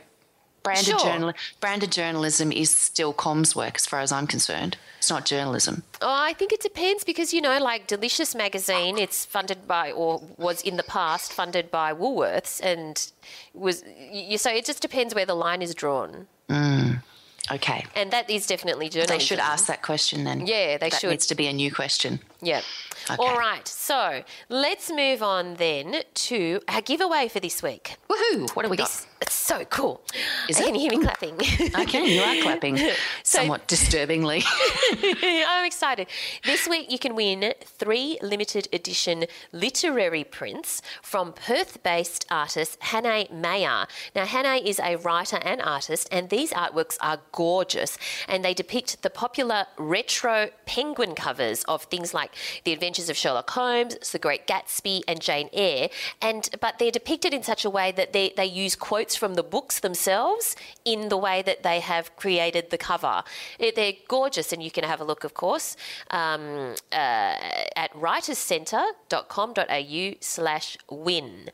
[0.66, 0.98] branded sure.
[0.98, 4.76] journal branded journalism is still comms work as far as I'm concerned.
[4.98, 5.84] It's not journalism.
[6.02, 10.20] Oh, I think it depends because you know, like Delicious magazine, it's funded by or
[10.36, 13.12] was in the past funded by Woolworths, and
[13.54, 16.26] was you, so it just depends where the line is drawn.
[16.48, 17.02] Mm.
[17.50, 17.84] Okay.
[17.94, 19.18] And that is definitely journalism.
[19.18, 20.46] They should ask that question then.
[20.46, 21.10] Yeah, they that should.
[21.10, 22.18] needs to be a new question.
[22.42, 22.62] Yeah.
[23.08, 23.16] Okay.
[23.22, 23.66] All right.
[23.68, 27.96] So let's move on then to our giveaway for this week.
[28.10, 28.50] Woohoo!
[28.56, 29.15] What do we this, got?
[29.20, 30.02] It's so cool.
[30.48, 31.34] Is oh, Can you hear me clapping?
[31.74, 32.06] I can.
[32.06, 32.90] You are clapping so,
[33.22, 34.42] somewhat disturbingly.
[35.02, 36.08] I'm excited.
[36.44, 43.24] This week you can win three limited edition literary prints from Perth based artist Hannah
[43.32, 43.86] Mayer.
[44.14, 47.96] Now, Hannah is a writer and artist, and these artworks are gorgeous
[48.28, 52.32] and they depict the popular retro penguin covers of things like
[52.64, 55.88] The Adventures of Sherlock Holmes, The Great Gatsby, and Jane Eyre.
[56.20, 59.34] And but they're depicted in such a way that they, they use quotes quotes from
[59.34, 63.22] the books themselves in the way that they have created the cover.
[63.60, 65.76] They're gorgeous, and you can have a look, of course,
[66.10, 67.36] um, uh,
[67.76, 71.50] at writerscentre.com.au slash win.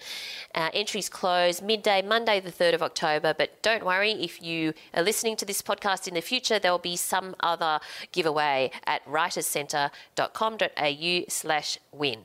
[0.55, 5.03] Uh, entries close midday, Monday, the 3rd of October, but don't worry, if you are
[5.03, 7.81] listening to this podcast in the future, there will be some other
[8.13, 12.21] giveaway at writerscentre.com.au slash win.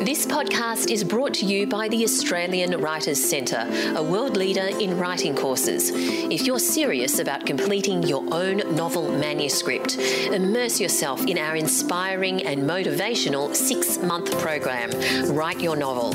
[0.00, 4.98] This podcast is brought to you by the Australian Writers Centre, a world leader in
[4.98, 5.90] writing courses.
[5.94, 12.62] If you're serious about completing your own novel manuscript, immerse yourself in our inspiring and
[12.62, 14.90] motivational six month program,
[15.32, 16.12] Write Your Novel.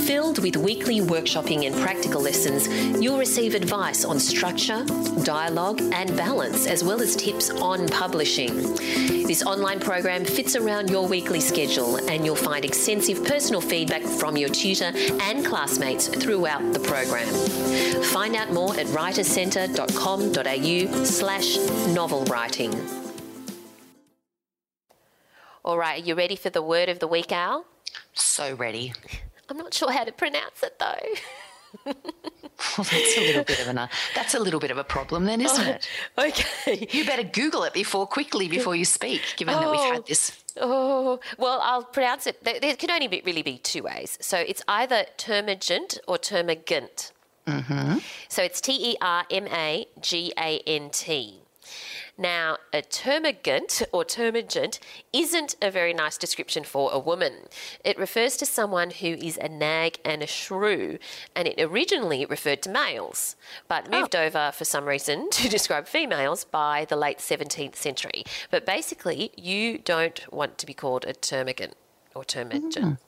[0.00, 2.66] Filled with weekly workshopping and practical lessons,
[3.00, 4.84] you'll receive advice on structure,
[5.22, 8.76] dialogue, and balance, as well as tips on publishing.
[9.30, 14.36] This online program fits around your weekly schedule, and you'll find extensive personal feedback from
[14.36, 17.28] your tutor and classmates throughout the program.
[18.04, 21.56] Find out more at writerscentre.com.au slash
[21.94, 22.72] novel writing.
[25.64, 27.66] All right, are you ready for the word of the week, Al?
[28.14, 28.94] So ready.
[29.48, 31.92] I'm not sure how to pronounce it though.
[32.78, 35.40] well, that's a little bit of a that's a little bit of a problem, then,
[35.40, 35.88] isn't oh, it?
[36.18, 36.88] Okay.
[36.90, 40.40] You better Google it before quickly before you speak, given oh, that we've had this
[40.60, 42.42] Oh, well, I'll pronounce it.
[42.42, 44.18] There can only be, really be two ways.
[44.20, 47.12] So it's either termagant or termagant.
[47.46, 47.98] Mm-hmm.
[48.28, 51.40] So it's T E R M A G A N T.
[52.20, 54.78] Now, a termagant or termagant
[55.10, 57.32] isn't a very nice description for a woman.
[57.82, 60.98] It refers to someone who is a nag and a shrew,
[61.34, 63.36] and it originally referred to males,
[63.68, 64.00] but oh.
[64.00, 64.22] moved oh.
[64.22, 68.24] over for some reason to describe females by the late 17th century.
[68.50, 71.72] But basically, you don't want to be called a termagant
[72.14, 72.74] or termagant.
[72.74, 72.98] Mm.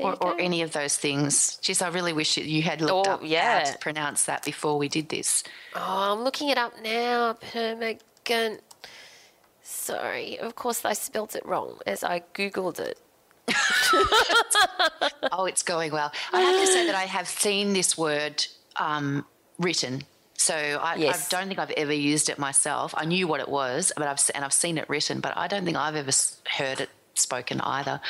[0.00, 1.58] Or, or, any of those things.
[1.62, 3.64] Jeez, I really wish you had looked oh, up yeah.
[3.64, 5.44] how to pronounce that before we did this.
[5.74, 7.34] Oh, I'm looking it up now.
[7.34, 8.60] Permagant.
[9.62, 12.98] Sorry, of course I spelt it wrong as I googled it.
[15.32, 16.12] oh, it's going well.
[16.32, 18.44] I have to say that I have seen this word
[18.76, 19.24] um,
[19.58, 20.02] written.
[20.34, 21.32] So I, yes.
[21.32, 22.94] I, don't think I've ever used it myself.
[22.96, 25.64] I knew what it was, but I've and I've seen it written, but I don't
[25.64, 26.10] think I've ever
[26.50, 28.00] heard it spoken either.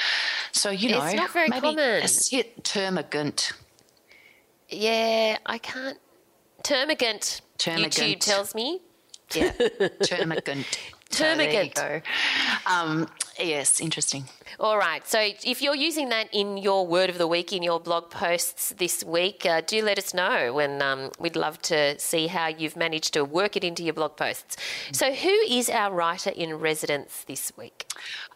[0.53, 2.03] So you know, it's not very maybe common.
[2.03, 3.53] A termagant.
[4.69, 5.99] Yeah, I can't.
[6.63, 7.43] Termagant.
[7.59, 8.17] Termagant.
[8.17, 8.81] YouTube tells me.
[9.35, 9.53] Yeah,
[10.03, 10.67] termagant.
[11.15, 11.77] Termagant.
[11.77, 12.01] So
[12.67, 14.25] um, yes, interesting.
[14.61, 15.07] All right.
[15.07, 18.73] So if you're using that in your word of the week, in your blog posts
[18.79, 20.59] this week, uh, do let us know.
[20.59, 24.17] And um, we'd love to see how you've managed to work it into your blog
[24.17, 24.57] posts.
[24.93, 27.87] So, who is our writer in residence this week?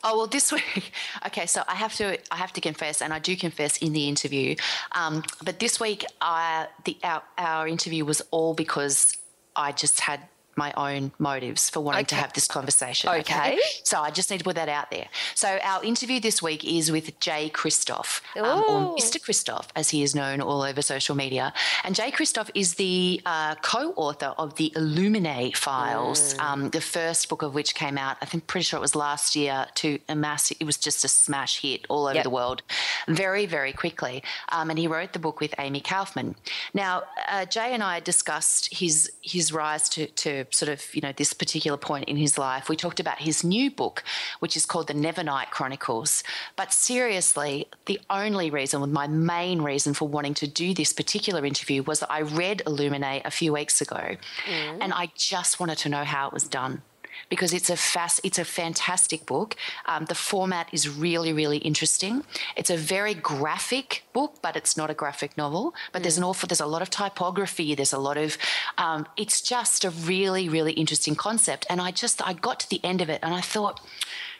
[0.03, 0.93] Oh well, this week.
[1.27, 4.09] Okay, so I have to I have to confess, and I do confess in the
[4.09, 4.57] interview.
[4.93, 9.17] Um, but this week, I, the our, our interview was all because
[9.55, 10.21] I just had
[10.59, 12.09] my own motives for wanting okay.
[12.09, 13.09] to have this conversation.
[13.09, 13.21] Okay.
[13.21, 13.59] okay.
[13.85, 15.09] So I just need to put that out there.
[15.35, 19.18] So our interview this week is with Jay Kristoff, um, or Mr.
[19.18, 21.55] Kristoff, as he is known all over social media.
[21.85, 26.40] And Jay Kristoff is the uh, co-author of the Illuminae files, mm.
[26.40, 29.37] um, the first book of which came out, I think, pretty sure it was last
[29.37, 30.51] year, to a mass.
[30.51, 32.25] It was just a smash hit all over yep.
[32.25, 32.62] the world,
[33.07, 34.23] very, very quickly.
[34.51, 36.35] Um, and he wrote the book with Amie Kaufman.
[36.75, 41.13] Now, uh, Jay and I discussed his his rise to to sort of, you know,
[41.13, 44.03] this particular point in his life, we talked about his new book,
[44.41, 46.23] which is called The Nevernight Chronicles.
[46.57, 51.83] But seriously, the only reason, my main reason for wanting to do this particular interview
[51.83, 54.79] was that I read Illuminae a few weeks ago mm.
[54.81, 56.83] and I just wanted to know how it was done
[57.29, 59.57] because it's a fast, it's a fantastic book.
[59.87, 62.25] Um, the format is really, really interesting.
[62.57, 65.75] It's a very graphic book, but it's not a graphic novel.
[65.93, 66.03] But mm.
[66.05, 67.75] there's an awful, there's a lot of typography.
[67.75, 68.39] There's a lot of,
[68.79, 71.67] um, it's just a really, really interesting concept.
[71.69, 73.81] And I just, I got to the end of it and I thought,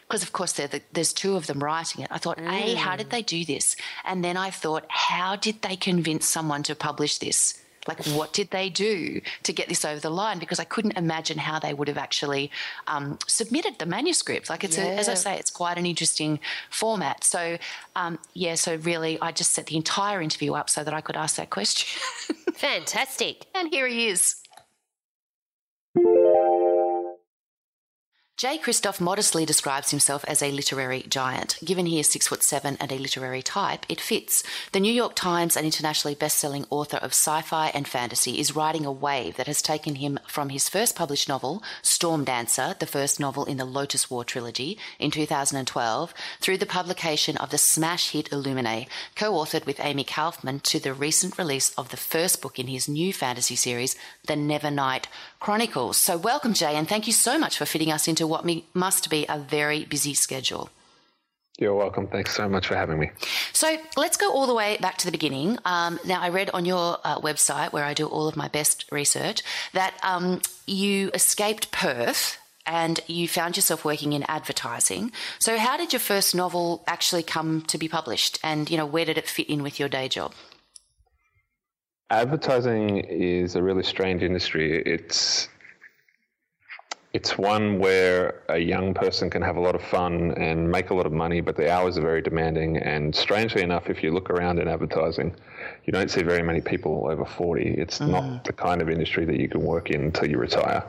[0.07, 2.09] because of course the, there's two of them writing it.
[2.11, 2.49] I thought, mm.
[2.49, 3.11] A, how did mm.
[3.11, 3.75] they do this?
[4.03, 7.61] And then I thought, how did they convince someone to publish this?
[7.87, 10.39] Like, what did they do to get this over the line?
[10.39, 12.51] Because I couldn't imagine how they would have actually
[12.87, 14.49] um, submitted the manuscript.
[14.49, 14.85] Like, it's yeah.
[14.85, 16.39] a, as I say, it's quite an interesting
[16.69, 17.23] format.
[17.23, 17.57] So,
[17.95, 21.15] um, yeah, so really, I just set the entire interview up so that I could
[21.15, 22.01] ask that question.
[22.53, 23.45] Fantastic.
[23.55, 24.35] and here he is.
[28.39, 31.57] Jay Kristoff modestly describes himself as a literary giant.
[31.61, 34.45] Given he is six foot seven and a literary type, it fits.
[34.71, 38.93] The New York Times, an internationally best-selling author of sci-fi and fantasy, is riding a
[38.93, 43.57] wave that has taken him from his first published novel, Stormdancer, the first novel in
[43.57, 49.65] the Lotus War trilogy, in 2012, through the publication of the smash hit Illuminae, co-authored
[49.65, 53.57] with Amie Kaufman, to the recent release of the first book in his new fantasy
[53.57, 53.97] series,
[54.27, 55.07] The Nevernight
[55.41, 55.97] Chronicles.
[55.97, 59.25] So welcome, Jay, and thank you so much for fitting us into what must be
[59.27, 60.69] a very busy schedule.
[61.59, 62.07] You're welcome.
[62.07, 63.11] Thanks so much for having me.
[63.51, 65.57] So let's go all the way back to the beginning.
[65.65, 68.85] Um, now, I read on your uh, website, where I do all of my best
[68.93, 69.41] research,
[69.73, 75.11] that um, you escaped Perth and you found yourself working in advertising.
[75.39, 79.05] So, how did your first novel actually come to be published, and you know where
[79.05, 80.33] did it fit in with your day job?
[82.09, 84.81] Advertising is a really strange industry.
[84.85, 85.49] It's
[87.11, 90.93] it's one where a young person can have a lot of fun and make a
[90.93, 92.77] lot of money, but the hours are very demanding.
[92.77, 95.35] And strangely enough, if you look around in advertising,
[95.85, 97.63] you don't see very many people over 40.
[97.63, 98.09] It's mm.
[98.09, 100.83] not the kind of industry that you can work in until you retire.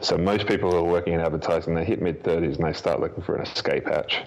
[0.00, 3.00] So most people who are working in advertising, they hit mid 30s and they start
[3.00, 4.22] looking for an escape hatch.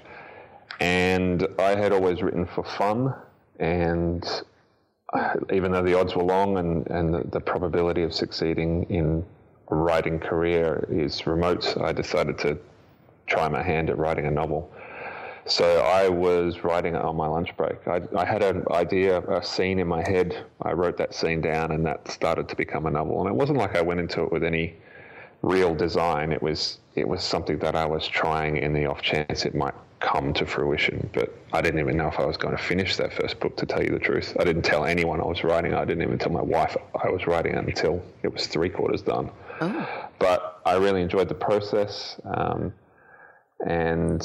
[0.80, 3.16] And I had always written for fun,
[3.60, 4.24] and
[5.52, 9.26] even though the odds were long and, and the, the probability of succeeding in
[9.70, 12.58] writing career is remote, I decided to
[13.28, 14.72] try my hand at writing a novel.
[15.48, 17.88] So I was writing it on my lunch break.
[17.88, 20.44] I, I, had an idea, a scene in my head.
[20.62, 23.22] I wrote that scene down, and that started to become a novel.
[23.22, 24.76] And it wasn't like I went into it with any
[25.46, 26.32] real design.
[26.32, 29.76] It was it was something that I was trying in the off chance it might
[30.00, 31.10] come to fruition.
[31.14, 33.66] But I didn't even know if I was going to finish that first book, to
[33.66, 34.36] tell you the truth.
[34.40, 35.74] I didn't tell anyone I was writing.
[35.74, 39.02] I didn't even tell my wife I was writing it until it was three quarters
[39.02, 39.30] done.
[39.62, 40.10] Oh.
[40.20, 42.20] But I really enjoyed the process.
[42.24, 42.74] Um,
[43.66, 44.22] and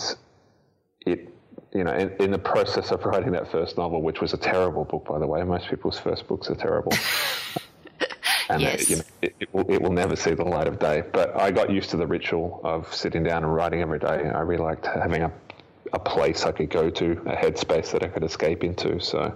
[1.07, 1.29] it,
[1.73, 4.85] you know, in, in, the process of writing that first novel, which was a terrible
[4.85, 6.93] book, by the way, most people's first books are terrible.
[8.51, 8.83] and yes.
[8.83, 11.03] it, you know, it, it, will, it will never see the light of day.
[11.13, 14.07] But I got used to the ritual of sitting down and writing every day.
[14.07, 15.33] I really liked having a
[15.93, 19.01] a place I could go to, a headspace that I could escape into.
[19.01, 19.35] So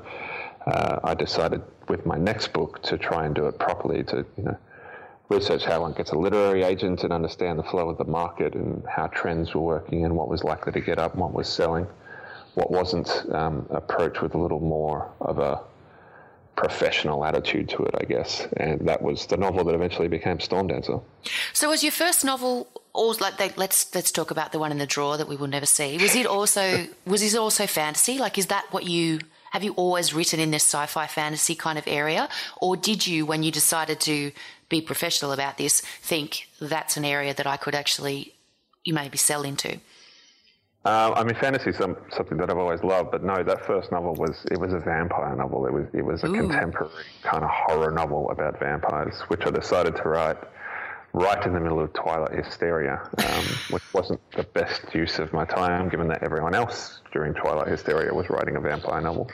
[0.67, 4.45] uh, I decided with my next book to try and do it properly to, you
[4.45, 4.57] know,
[5.29, 8.85] research how one gets a literary agent and understand the flow of the market and
[8.87, 11.87] how trends were working and what was likely to get up and what was selling.
[12.55, 15.61] What wasn't um, approach with a little more of a
[16.57, 18.47] professional attitude to it, I guess.
[18.57, 21.03] And that was the novel that eventually became Stormdancer.
[21.53, 24.79] So, was your first novel, or like they, let's let's talk about the one in
[24.79, 25.99] the drawer that we will never see?
[25.99, 28.19] Was it also was it also fantasy?
[28.19, 29.21] Like, is that what you
[29.55, 32.29] have you always written in this sci-fi fantasy kind of area,
[32.61, 34.33] or did you, when you decided to
[34.69, 38.35] be professional about this, think that's an area that I could actually
[38.83, 39.79] you maybe sell into?
[40.85, 43.91] Uh, I mean, fantasy is some, something that I've always loved, but no, that first
[43.91, 45.67] novel was it was a vampire novel.
[45.67, 46.35] It was it was a Ooh.
[46.35, 50.37] contemporary kind of horror novel about vampires, which I decided to write
[51.15, 55.47] right in the middle of Twilight hysteria, um, which wasn't the best use of my
[55.47, 59.31] time, given that everyone else during Twilight hysteria was writing a vampire novel.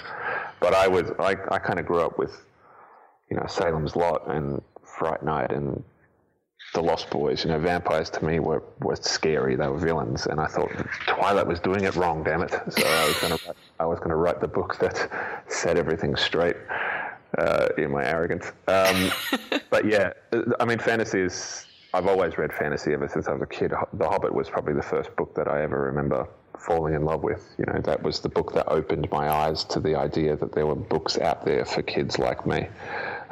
[0.61, 2.45] But I was I, I kind of grew up with
[3.29, 5.83] you know Salem's Lot and Fright Night and
[6.75, 7.45] the Lost Boys.
[7.45, 9.57] You know, vampires to me were, were scary.
[9.57, 10.71] They were villains, and I thought
[11.07, 12.23] Twilight was doing it wrong.
[12.23, 12.51] Damn it!
[12.51, 16.17] So I was going to I was going to write the book that set everything
[16.17, 16.57] straight.
[17.39, 19.09] Uh, in my arrogance, um,
[19.71, 20.13] but yeah,
[20.59, 21.65] I mean, fantasy is.
[21.95, 23.73] I've always read fantasy ever since I was a kid.
[23.93, 26.29] The Hobbit was probably the first book that I ever remember
[26.61, 27.55] falling in love with.
[27.59, 30.67] You know, that was the book that opened my eyes to the idea that there
[30.67, 32.69] were books out there for kids like me.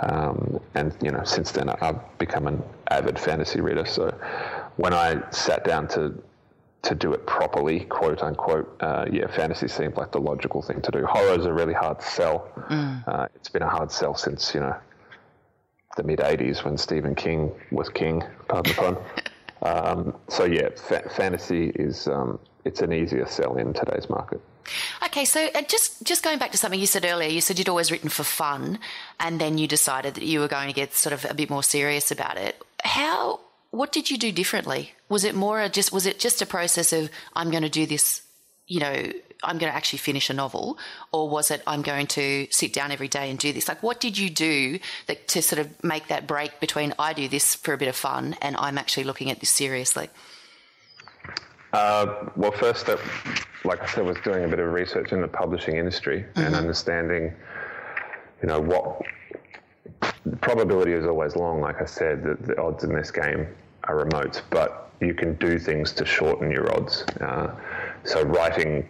[0.00, 3.84] Um, and you know, since then I've become an avid fantasy reader.
[3.84, 4.10] So
[4.76, 6.14] when I sat down to
[6.82, 10.90] to do it properly, quote unquote, uh, yeah, fantasy seemed like the logical thing to
[10.90, 11.04] do.
[11.04, 12.48] Horror is a really hard sell.
[12.70, 13.06] Mm.
[13.08, 14.76] Uh, it's been a hard sell since you know
[15.96, 18.22] the mid '80s when Stephen King was king.
[18.48, 18.96] Pardon the pun.
[19.62, 24.40] um, so yeah, fa- fantasy is um, it's an easier sell in today's market.
[25.04, 27.68] Okay, so uh, just just going back to something you said earlier, you said you'd
[27.68, 28.78] always written for fun,
[29.18, 31.62] and then you decided that you were going to get sort of a bit more
[31.62, 32.62] serious about it.
[32.84, 33.40] How?
[33.70, 34.94] What did you do differently?
[35.08, 37.86] Was it more a just was it just a process of I'm going to do
[37.86, 38.22] this,
[38.66, 39.12] you know,
[39.42, 40.78] I'm going to actually finish a novel,
[41.12, 43.68] or was it I'm going to sit down every day and do this?
[43.68, 47.28] Like, what did you do that, to sort of make that break between I do
[47.28, 50.08] this for a bit of fun and I'm actually looking at this seriously?
[51.72, 52.98] Uh, well, first step,
[53.64, 56.40] like I said, was doing a bit of research in the publishing industry mm-hmm.
[56.40, 57.32] and understanding,
[58.42, 59.02] you know, what
[60.24, 61.60] the probability is always long.
[61.60, 63.46] Like I said, the, the odds in this game
[63.84, 67.02] are remote, but you can do things to shorten your odds.
[67.20, 67.54] Uh,
[68.04, 68.88] so writing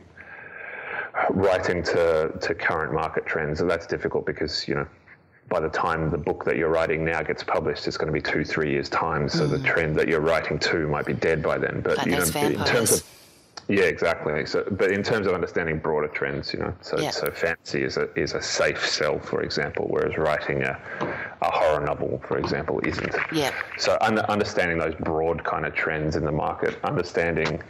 [1.30, 4.86] writing to, to current market trends, and that's difficult because you know
[5.48, 8.20] by the time the book that you're writing now gets published, it's going to be
[8.20, 9.28] two, three years' time.
[9.28, 9.50] So mm.
[9.50, 11.80] the trend that you're writing to might be dead by then.
[11.80, 13.04] But, you know, in terms of
[13.68, 14.46] yeah, exactly.
[14.46, 17.10] So, but in terms of understanding broader trends, you know, so yeah.
[17.10, 20.80] so fantasy is a is a safe sell, for example, whereas writing a,
[21.42, 23.14] a horror novel, for example, isn't.
[23.30, 23.52] Yeah.
[23.76, 27.60] So un- understanding those broad kind of trends in the market, understanding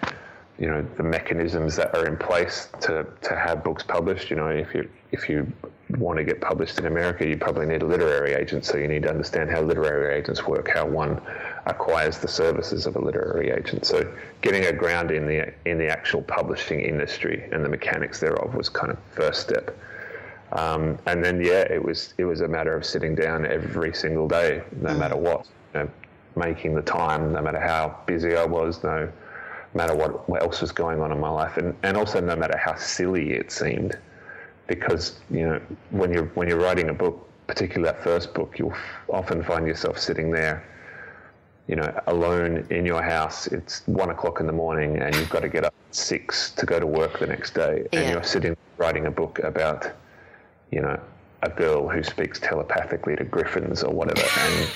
[0.58, 4.30] you know the mechanisms that are in place to, to have books published.
[4.30, 5.50] You know, if you if you
[5.90, 8.64] want to get published in America, you probably need a literary agent.
[8.64, 11.20] So you need to understand how literary agents work, how one
[11.66, 13.86] acquires the services of a literary agent.
[13.86, 18.54] So getting a ground in the in the actual publishing industry and the mechanics thereof
[18.54, 19.76] was kind of first step.
[20.52, 24.26] Um, and then yeah, it was it was a matter of sitting down every single
[24.26, 24.98] day, no mm.
[24.98, 25.90] matter what, you know,
[26.34, 29.10] making the time, no matter how busy I was, no
[29.78, 32.58] matter what, what else was going on in my life, and, and also no matter
[32.66, 33.92] how silly it seemed,
[34.66, 35.58] because you know
[35.90, 37.16] when you're when you're writing a book,
[37.46, 40.56] particularly that first book, you'll often find yourself sitting there,
[41.68, 43.46] you know, alone in your house.
[43.56, 46.66] It's one o'clock in the morning, and you've got to get up at six to
[46.66, 48.00] go to work the next day, yeah.
[48.00, 49.80] and you're sitting writing a book about,
[50.70, 51.00] you know,
[51.42, 54.70] a girl who speaks telepathically to griffins or whatever, and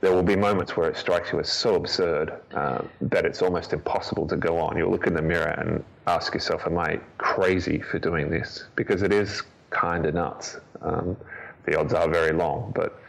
[0.00, 3.72] there will be moments where it strikes you as so absurd uh, that it's almost
[3.72, 4.76] impossible to go on.
[4.76, 8.64] You'll look in the mirror and ask yourself, Am I crazy for doing this?
[8.76, 10.58] Because it is kind of nuts.
[10.82, 11.16] Um,
[11.64, 13.00] the odds are very long, but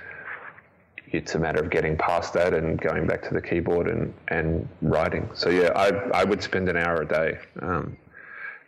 [1.11, 4.67] it's a matter of getting past that and going back to the keyboard and, and
[4.81, 5.29] writing.
[5.33, 5.89] So, yeah, I,
[6.21, 7.97] I would spend an hour a day um,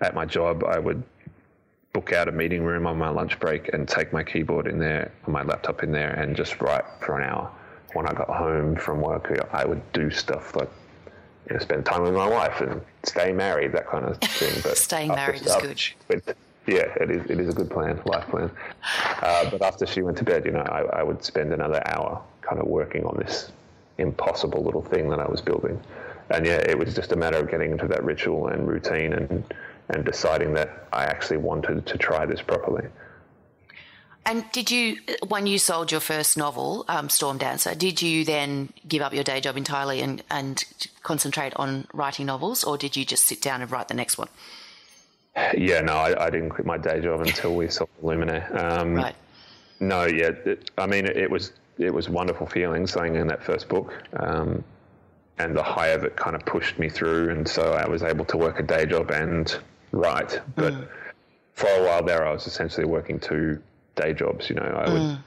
[0.02, 0.64] at my job.
[0.66, 1.02] I would
[1.94, 5.12] book out a meeting room on my lunch break and take my keyboard in there,
[5.26, 7.52] my laptop in there, and just write for an hour
[7.94, 10.70] when I got home from work, I would do stuff like
[11.48, 14.60] you know, spend time with my wife and stay married, that kind of thing.
[14.64, 15.56] But Staying married is
[16.08, 16.36] good.
[16.68, 17.30] Yeah, it is.
[17.30, 18.52] It is a good plan, life plan.
[19.22, 22.22] Uh, but after she went to bed, you know, I, I would spend another hour
[22.42, 23.52] kind of working on this
[23.98, 25.82] impossible little thing that I was building.
[26.30, 29.44] And yeah, it was just a matter of getting into that ritual and routine and
[29.90, 32.88] and deciding that I actually wanted to try this properly.
[34.26, 34.98] And did you,
[35.28, 39.42] when you sold your first novel, um, Stormdancer, did you then give up your day
[39.42, 40.64] job entirely and, and
[41.04, 44.28] concentrate on writing novels, or did you just sit down and write the next one?
[45.58, 48.56] Yeah, no, I, I didn't quit my day job until we sold Illuminae.
[48.56, 49.16] Um, right.
[49.80, 53.42] No, yeah, it, I mean, it, it, was it was wonderful feeling selling in that
[53.44, 54.64] first book, um,
[55.38, 58.26] and the high of it kind of pushed me through, and so I was able
[58.26, 59.58] to work a day job and
[59.92, 60.42] write.
[60.56, 60.88] But mm.
[61.54, 63.62] for a while there, I was essentially working two
[64.00, 64.50] day jobs.
[64.50, 65.24] You know, I would mm.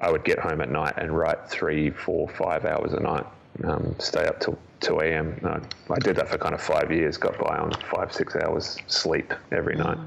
[0.00, 3.24] I would get home at night and write three, four, five hours a night,
[3.64, 5.40] um, stay up till 2 a.m.
[5.42, 8.76] I, I, did that for kind of five years, got by on five, six hours
[8.88, 9.84] sleep every mm.
[9.84, 9.98] night.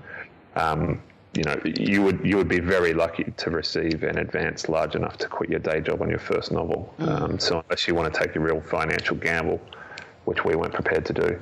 [0.55, 1.01] Um,
[1.33, 5.17] you know, you would you would be very lucky to receive an advance large enough
[5.19, 6.93] to quit your day job on your first novel.
[6.99, 7.07] Mm.
[7.07, 9.61] Um, so unless you want to take a real financial gamble,
[10.25, 11.39] which we weren't prepared to do,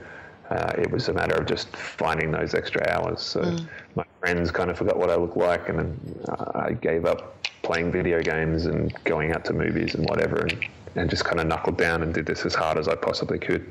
[0.50, 3.22] uh, it was a matter of just finding those extra hours.
[3.22, 3.68] So mm.
[3.96, 7.46] my friends kind of forgot what I looked like, and then uh, I gave up
[7.64, 11.48] playing video games and going out to movies and whatever, and, and just kind of
[11.48, 13.70] knuckled down and did this as hard as I possibly could.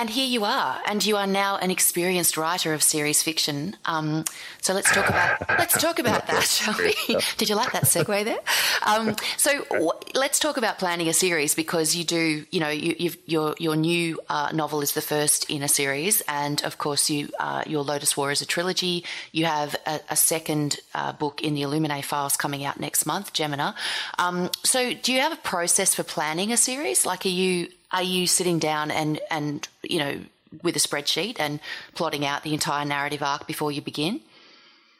[0.00, 3.76] And here you are, and you are now an experienced writer of series fiction.
[3.84, 4.24] Um,
[4.62, 6.94] so let's talk about let's talk about that, shall we?
[7.36, 8.38] Did you like that segue there?
[8.86, 13.12] Um, so w- let's talk about planning a series because you do, you know, you,
[13.26, 17.28] your your new uh, novel is the first in a series, and of course, you
[17.38, 19.04] uh, your Lotus War is a trilogy.
[19.32, 23.34] You have a, a second uh, book in the Illuminae files coming out next month,
[23.34, 23.74] Gemina.
[24.18, 27.04] Um, so, do you have a process for planning a series?
[27.04, 30.20] Like, are you are you sitting down and and you know
[30.62, 31.60] with a spreadsheet and
[31.94, 34.20] plotting out the entire narrative arc before you begin?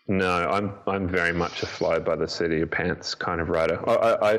[0.08, 3.48] No, I'm I'm very much a fly by the seat of your pants kind of
[3.48, 3.78] writer.
[3.88, 4.38] I, I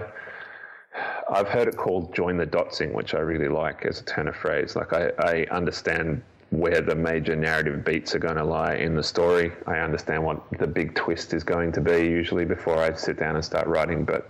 [1.31, 4.35] I've heard it called join the dotsing, which I really like as a turn of
[4.35, 4.75] phrase.
[4.75, 9.03] Like I, I understand where the major narrative beats are going to lie in the
[9.03, 9.53] story.
[9.65, 13.35] I understand what the big twist is going to be usually before I sit down
[13.35, 14.29] and start writing, but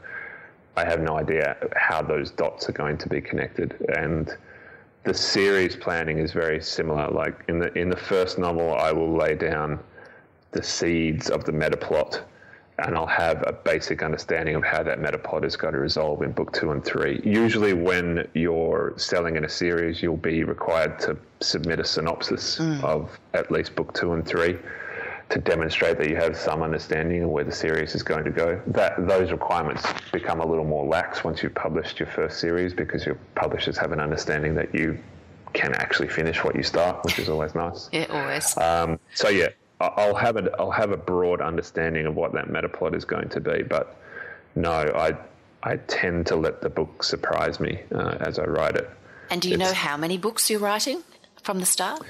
[0.77, 3.75] I have no idea how those dots are going to be connected.
[3.95, 4.35] And
[5.03, 7.07] the series planning is very similar.
[7.09, 9.79] Like in the in the first novel, I will lay down
[10.51, 12.21] the seeds of the meta plot,
[12.79, 16.21] and I'll have a basic understanding of how that meta plot is going to resolve
[16.21, 17.19] in book two and three.
[17.23, 22.83] Usually, when you're selling in a series, you'll be required to submit a synopsis mm.
[22.83, 24.57] of at least book two and three
[25.31, 28.61] to demonstrate that you have some understanding of where the series is going to go.
[28.67, 33.05] That those requirements become a little more lax once you've published your first series because
[33.05, 34.99] your publishers have an understanding that you
[35.53, 37.89] can actually finish what you start, which is always nice.
[37.91, 38.57] Yeah, always.
[38.57, 42.69] Um, so yeah, I'll have a I'll have a broad understanding of what that meta
[42.69, 43.97] plot is going to be, but
[44.55, 45.15] no, I
[45.63, 48.89] I tend to let the book surprise me uh, as I write it.
[49.29, 51.03] And do you it's, know how many books you're writing
[51.41, 52.01] from the start?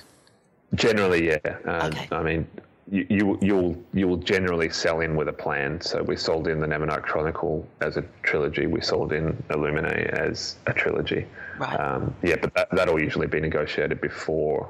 [0.73, 1.39] Generally, yeah.
[1.43, 2.07] Uh, okay.
[2.11, 2.47] I mean,
[2.91, 5.79] you, you you'll you'll generally sell in with a plan.
[5.81, 8.67] So we sold in the Nevernight Chronicle as a trilogy.
[8.67, 11.25] We sold in Illuminae as a trilogy.
[11.57, 11.79] Right.
[11.79, 14.69] Um, yeah, but that, that'll usually be negotiated before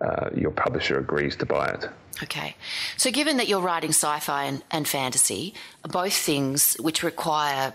[0.00, 1.88] uh, your publisher agrees to buy it.
[2.22, 2.56] Okay.
[2.96, 7.74] So, given that you're writing sci fi and, and, fantasy, both things which require,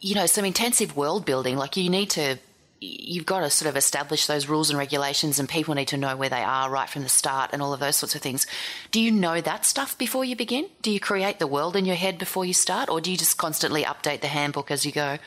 [0.00, 2.38] you know, some intensive world building, like you need to
[2.80, 6.16] you've got to sort of establish those rules and regulations, and people need to know
[6.16, 8.46] where they are right from the start and all of those sorts of things.
[8.90, 10.68] Do you know that stuff before you begin?
[10.82, 13.38] Do you create the world in your head before you start, or do you just
[13.38, 15.18] constantly update the handbook as you go?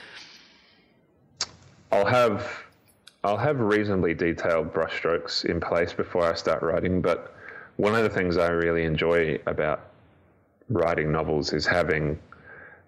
[1.92, 2.66] I'll have
[3.24, 7.36] I'll have reasonably detailed brushstrokes in place before I start writing, but
[7.78, 9.82] one of the things I really enjoy about
[10.70, 12.20] writing novels is having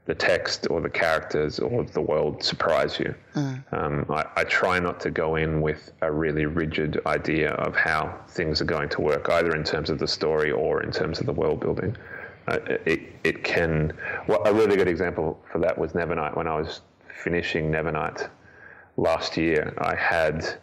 [0.05, 3.13] the text or the characters or the world surprise you.
[3.35, 3.63] Mm.
[3.71, 8.17] Um, I, I, try not to go in with a really rigid idea of how
[8.29, 11.27] things are going to work, either in terms of the story or in terms of
[11.27, 11.95] the world building.
[12.47, 13.93] Uh, it, it can.
[14.27, 16.35] Well, a really good example for that was Nevernight.
[16.35, 16.81] When I was
[17.23, 18.27] finishing Nevernight
[18.97, 20.57] last year, I had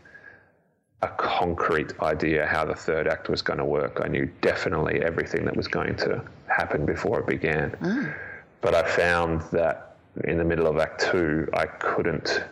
[1.03, 4.01] a concrete idea how the third act was going to work.
[4.03, 7.71] I knew definitely everything that was going to happen before it began.
[7.81, 8.15] Mm
[8.61, 12.45] but I found that in the middle of Act Two, I couldn't.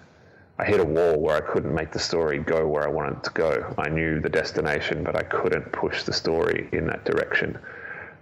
[0.59, 3.25] I hit a wall where I couldn't make the story go where I wanted it
[3.25, 3.75] to go.
[3.77, 7.59] I knew the destination, but I couldn't push the story in that direction.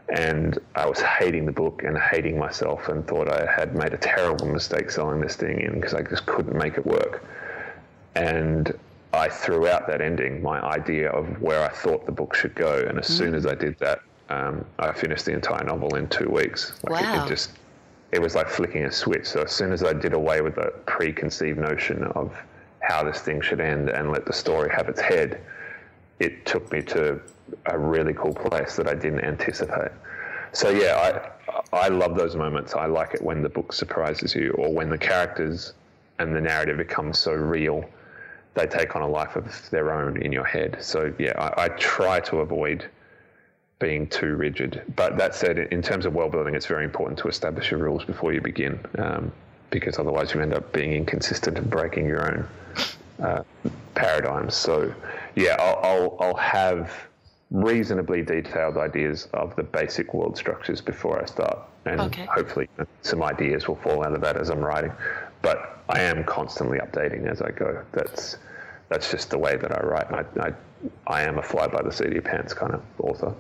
[0.09, 3.97] And I was hating the book and hating myself and thought I had made a
[3.99, 7.25] terrible mistake selling this thing in because I just couldn't make it work.
[8.17, 8.73] And
[9.13, 12.85] I threw out that ending, my idea of where I thought the book should go.
[12.87, 13.17] And as mm.
[13.17, 16.75] soon as I did that, um, I finished the entire novel in two weeks.
[16.83, 17.23] Like wow.
[17.23, 17.51] It, it just
[18.15, 19.27] it was like flicking a switch.
[19.27, 22.33] So as soon as I did away with the preconceived notion of
[22.79, 25.41] how this thing should end and let the story have its head,
[26.21, 27.21] it took me to
[27.67, 29.91] a really cool place that I didn't anticipate.
[30.53, 30.95] So yeah,
[31.73, 32.75] I I love those moments.
[32.75, 35.73] I like it when the book surprises you, or when the characters
[36.21, 37.85] and the narrative becomes so real,
[38.55, 40.77] they take on a life of their own in your head.
[40.79, 42.89] So yeah, I, I try to avoid
[43.85, 44.83] being too rigid.
[44.97, 48.03] But that said, in terms of world building, it's very important to establish your rules
[48.03, 49.31] before you begin, um,
[49.69, 52.49] because otherwise you end up being inconsistent and breaking your own
[53.23, 53.43] uh,
[53.95, 54.55] paradigms.
[54.55, 54.95] So
[55.37, 56.91] yeah, I'll, I'll, I'll have
[57.51, 62.25] reasonably detailed ideas of the basic world structures before I start, and Okay.
[62.25, 62.67] hopefully
[63.03, 64.93] some ideas will fall out of that as I'm writing.
[65.43, 67.85] But I am constantly updating as I go.
[67.93, 68.39] That's
[68.89, 70.11] that's just the way that I write.
[70.11, 70.53] I, I,
[71.07, 73.35] I am a fly by the seat of your pants kind of author.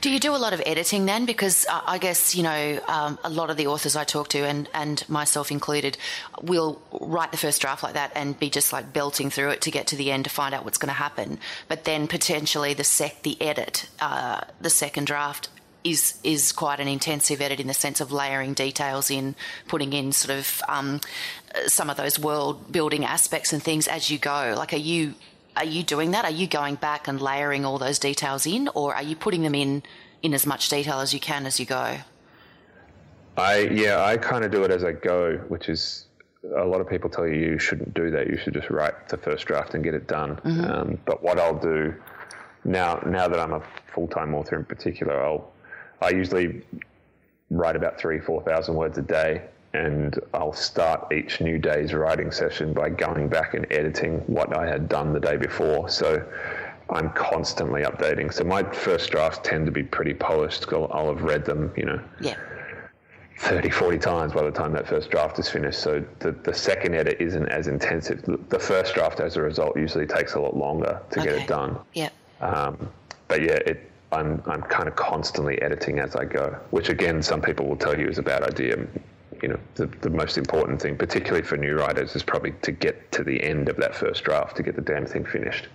[0.00, 1.24] Do you do a lot of editing then?
[1.24, 4.38] Because uh, I guess, you know, um, a lot of the authors I talk to,
[4.40, 5.96] and, and myself included,
[6.42, 9.70] will write the first draft like that and be just like belting through it to
[9.70, 11.38] get to the end to find out what's going to happen.
[11.68, 15.48] But then potentially the sec, the edit, uh, the second draft
[15.84, 19.34] is is quite an intensive edit in the sense of layering details in,
[19.66, 21.00] putting in sort of um,
[21.54, 24.54] uh, some of those world building aspects and things as you go.
[24.56, 25.14] Like, are you
[25.56, 26.24] are you doing that?
[26.24, 29.54] Are you going back and layering all those details in, or are you putting them
[29.54, 29.82] in
[30.22, 31.98] in as much detail as you can as you go?
[33.36, 36.06] I yeah, I kind of do it as I go, which is
[36.56, 38.26] a lot of people tell you you shouldn't do that.
[38.26, 40.40] You should just write the first draft and get it done.
[40.44, 41.94] Um, but what I'll do
[42.64, 43.62] now, now that I'm a
[43.94, 45.52] full time author in particular, I'll
[46.00, 46.62] I usually
[47.50, 49.42] write about three four thousand words a day,
[49.74, 54.66] and I'll start each new day's writing session by going back and editing what I
[54.66, 55.88] had done the day before.
[55.88, 56.24] So.
[56.90, 58.32] I'm constantly updating.
[58.34, 60.66] So my first drafts tend to be pretty polished.
[60.72, 62.36] I'll, I'll have read them, you know, Yeah.
[63.38, 65.80] 30, 40 times by the time that first draft is finished.
[65.80, 68.22] So the, the second edit isn't as intensive.
[68.48, 71.76] The first draft, as a result, usually takes a lot longer to get it done.
[71.94, 72.10] Yeah.
[72.40, 72.88] Um,
[73.26, 77.40] but yeah, it, I'm, I'm kind of constantly editing as I go, which again, some
[77.40, 78.86] people will tell you is a bad idea.
[79.42, 83.10] You know, the, the most important thing, particularly for new writers, is probably to get
[83.12, 85.66] to the end of that first draft to get the damn thing finished.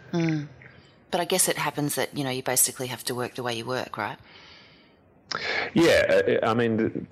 [1.11, 3.53] But I guess it happens that, you know, you basically have to work the way
[3.53, 4.17] you work, right?
[5.73, 7.07] Yeah, I I mean,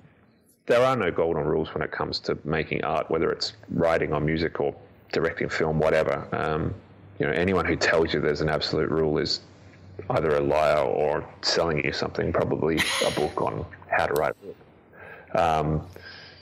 [0.66, 4.20] there are no golden rules when it comes to making art, whether it's writing or
[4.20, 4.74] music or
[5.12, 6.26] directing film, whatever.
[6.32, 6.74] Um,
[7.18, 9.40] you know, anyone who tells you there's an absolute rule is
[10.10, 14.46] either a liar or selling you something, probably a book on how to write a
[14.46, 14.56] book.
[15.34, 15.86] Um,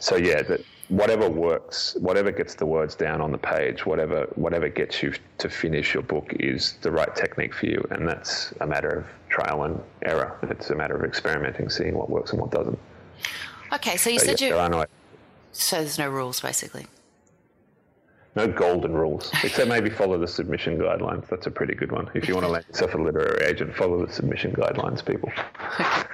[0.05, 4.69] so yeah, that whatever works, whatever gets the words down on the page, whatever whatever
[4.69, 8.67] gets you to finish your book is the right technique for you, and that's a
[8.67, 10.39] matter of trial and error.
[10.43, 12.79] It's a matter of experimenting, seeing what works and what doesn't.
[13.73, 14.53] Okay, so you said yeah, you.
[14.53, 14.85] there are no,
[15.53, 16.85] So there's no rules, basically.
[18.37, 21.27] no golden rules, except maybe follow the submission guidelines.
[21.31, 22.11] That's a pretty good one.
[22.13, 25.33] If you want to land yourself a literary agent, follow the submission guidelines, people.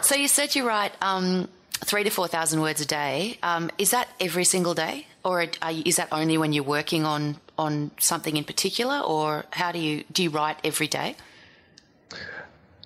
[0.00, 1.48] So you said you write um,
[1.84, 3.38] three to 4,000 words a day.
[3.42, 5.06] Um, is that every single day?
[5.24, 8.98] Or are you, is that only when you're working on, on something in particular?
[9.00, 11.16] Or how do you, do you write every day?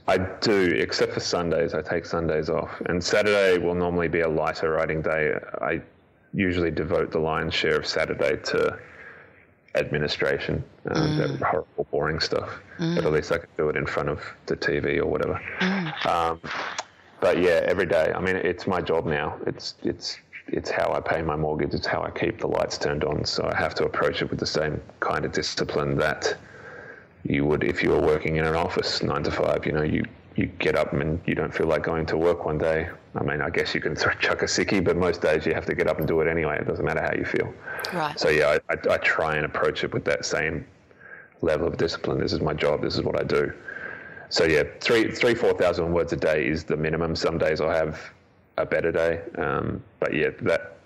[0.09, 1.75] I do, except for Sundays.
[1.75, 5.33] I take Sundays off, and Saturday will normally be a lighter writing day.
[5.61, 5.83] I
[6.33, 8.79] usually devote the lion's share of Saturday to
[9.75, 12.61] administration, um, that horrible, boring stuff.
[12.79, 15.41] But at least I can do it in front of the TV or whatever.
[16.05, 16.41] Um,
[17.21, 18.13] but yeah, every day.
[18.15, 19.39] I mean, it's my job now.
[19.47, 21.75] It's it's it's how I pay my mortgage.
[21.75, 23.25] It's how I keep the lights turned on.
[23.25, 26.37] So I have to approach it with the same kind of discipline that
[27.25, 29.67] you would if you were working in an office nine to five.
[29.67, 30.05] You know, you
[30.37, 32.89] you get up and you don't feel like going to work one day.
[33.15, 35.75] I mean, I guess you can chuck a sickie, but most days you have to
[35.75, 36.59] get up and do it anyway.
[36.59, 37.53] It doesn't matter how you feel.
[37.93, 38.19] Right.
[38.19, 40.67] So yeah, I, I, I try and approach it with that same
[41.41, 42.21] level of discipline.
[42.21, 42.83] This is my job.
[42.83, 43.53] This is what I do.
[44.29, 47.15] So yeah, three three four thousand words a day is the minimum.
[47.17, 48.01] Some days I'll have
[48.59, 50.77] a better day, um, but yeah, that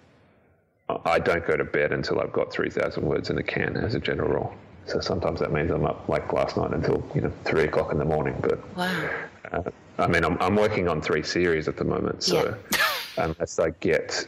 [1.07, 3.95] I don't go to bed until I've got three thousand words in the can as
[3.95, 4.55] a general rule.
[4.87, 7.99] So sometimes that means I'm up like last night until you know three o'clock in
[7.99, 8.35] the morning.
[8.41, 9.11] But Wow.
[9.53, 9.63] uh,
[9.99, 12.57] I mean, I'm, I'm working on three series at the moment, so
[13.19, 14.27] unless I get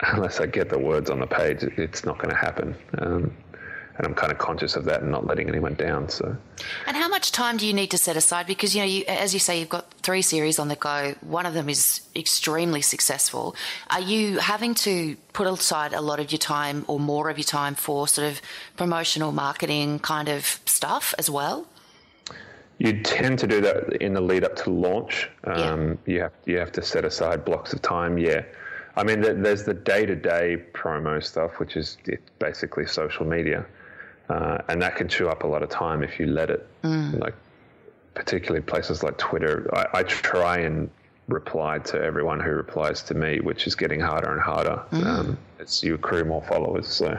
[0.00, 2.74] unless I get the words on the page, it's not going to happen.
[2.98, 3.30] Um,
[3.98, 6.08] and I'm kind of conscious of that and not letting anyone down.
[6.08, 6.36] So
[6.86, 8.46] And how much time do you need to set aside?
[8.46, 11.14] Because, you know, you, as you say, you've got three series on the go.
[11.20, 13.54] One of them is extremely successful.
[13.90, 17.44] Are you having to put aside a lot of your time or more of your
[17.44, 18.40] time for sort of
[18.76, 21.66] promotional marketing kind of stuff as well?
[22.78, 25.30] you tend to do that in the lead up to launch.
[25.44, 28.18] Um, You have you have to set aside blocks of time.
[28.18, 28.42] Yeah,
[28.96, 31.96] I mean, there's the day to day promo stuff, which is
[32.38, 33.64] basically social media.
[34.32, 36.66] Uh, and that can chew up a lot of time if you let it.
[36.82, 37.20] Mm.
[37.20, 37.34] Like
[38.14, 40.90] particularly places like Twitter, I, I, try and
[41.28, 45.04] reply to everyone who replies to me, which is getting harder and harder mm.
[45.04, 46.88] um, as you accrue more followers.
[46.88, 47.18] So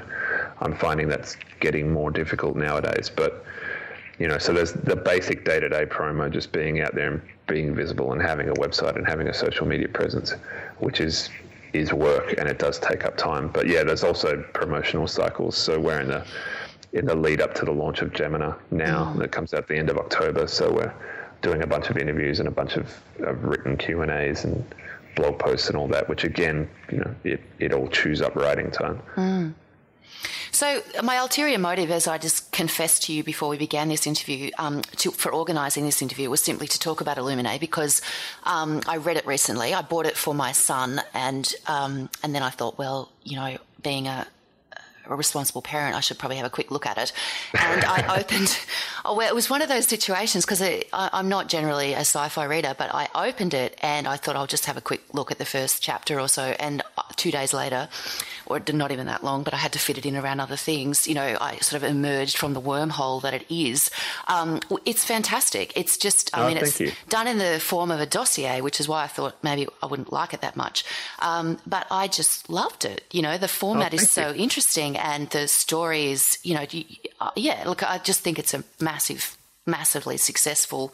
[0.62, 3.12] I'm finding that's getting more difficult nowadays.
[3.16, 3.46] But
[4.18, 8.14] you know, so there's the basic day-to-day promo, just being out there and being visible
[8.14, 10.34] and having a website and having a social media presence,
[10.80, 11.30] which is
[11.74, 13.50] is work and it does take up time.
[13.50, 15.58] But yeah, there's also promotional cycles.
[15.58, 16.24] So we're in the
[16.94, 19.20] in the lead up to the launch of Gemina now mm.
[19.20, 20.48] that comes out at the end of October.
[20.48, 20.94] So we're
[21.42, 24.64] doing a bunch of interviews and a bunch of, of written Q and A's and
[25.16, 28.72] blog posts and all that, which again, you know, it, it all chews up writing
[28.72, 29.02] time.
[29.16, 29.54] Mm.
[30.52, 34.52] So, my ulterior motive, as I just confessed to you before we began this interview,
[34.60, 38.04] um, to, for organising this interview, was simply to talk about Illuminae because
[38.44, 39.74] um, I read it recently.
[39.74, 43.58] I bought it for my son, and um, and then I thought, well, you know,
[43.82, 44.28] being a
[45.08, 47.12] a responsible parent, I should probably have a quick look at it.
[47.54, 48.58] And I opened,
[49.06, 50.62] oh, well, it was one of those situations because
[50.94, 54.48] I'm not generally a sci fi reader, but I opened it and I thought I'll
[54.48, 56.56] just have a quick look at the first chapter or so.
[56.60, 56.82] And
[57.16, 57.90] two days later,
[58.46, 61.08] or not even that long, but I had to fit it in around other things.
[61.08, 63.90] You know, I sort of emerged from the wormhole that it is.
[64.28, 65.74] Um, it's fantastic.
[65.76, 66.92] It's just, I oh, mean, it's you.
[67.10, 70.12] done in the form of a dossier, which is why I thought maybe I wouldn't
[70.12, 70.84] like it that much.
[71.20, 73.04] Um, but I just loved it.
[73.12, 74.44] You know, the format oh, is so you.
[74.44, 76.66] interesting and the story is, you know,
[77.22, 80.94] uh, yeah, look, I just think it's a massive, massively successful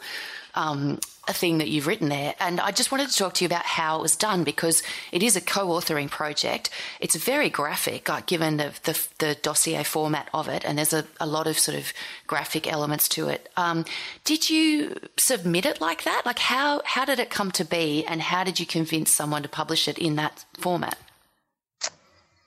[0.54, 0.98] um,
[1.28, 2.34] a thing that you've written there.
[2.40, 4.82] And I just wanted to talk to you about how it was done because
[5.12, 6.70] it is a co authoring project.
[6.98, 11.04] It's very graphic, like, given the, the, the, dossier format of it, and there's a,
[11.20, 11.92] a lot of sort of
[12.26, 13.48] graphic elements to it.
[13.56, 13.84] Um,
[14.24, 16.22] did you submit it like that?
[16.26, 19.48] Like, how, how did it come to be, and how did you convince someone to
[19.48, 20.98] publish it in that format?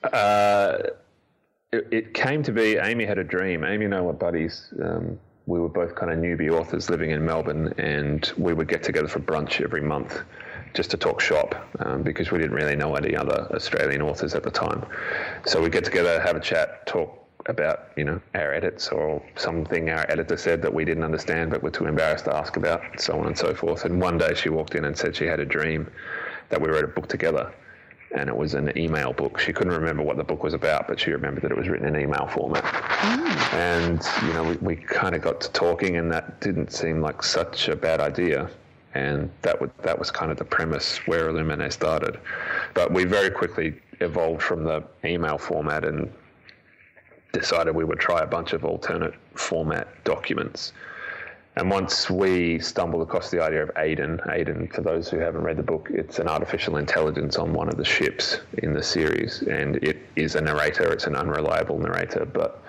[0.03, 0.77] Uh,
[1.71, 3.63] it, it, came to be Amie had a dream.
[3.63, 4.73] Amie and I were buddies.
[4.83, 8.83] Um, we were both kind of newbie authors living in Melbourne, and we would get
[8.83, 10.21] together for brunch every month
[10.73, 14.43] just to talk shop um, because we didn't really know any other Australian authors at
[14.43, 14.85] the time.
[15.45, 19.89] So we'd get together, have a chat, talk about you know our edits or something
[19.89, 23.19] our editor said that we didn't understand but were too embarrassed to ask about, so
[23.19, 23.83] on and so forth.
[23.83, 25.91] And one day she walked in and said she had a dream
[26.49, 27.53] that we wrote a book together
[28.13, 29.39] and it was an email book.
[29.39, 31.87] She couldn't remember what the book was about, but she remembered that it was written
[31.87, 32.63] in email format.
[32.63, 33.53] Mm.
[33.53, 37.23] And you know, we, we kind of got to talking, and that didn't seem like
[37.23, 38.49] such a bad idea.
[38.93, 42.19] And that would that was kind of the premise where Illuminae started.
[42.75, 46.11] But we very quickly evolved from the email format and
[47.31, 50.73] decided we would try a bunch of alternate format documents.
[51.55, 55.57] And once we stumbled across the idea of AIDAN, AIDAN, for those who haven't read
[55.57, 59.75] the book, it's an artificial intelligence on one of the ships in the series, and
[59.77, 60.91] it is a narrator.
[60.91, 62.63] It's an unreliable narrator, but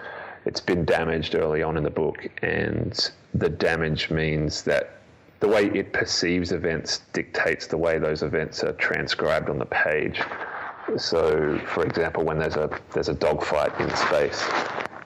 [0.45, 4.99] it's been damaged early on in the book, and the damage means that
[5.41, 10.20] the way it perceives events dictates the way those events are transcribed on the page.
[10.99, 14.43] So, for example, when there's a there's a dogfight in space,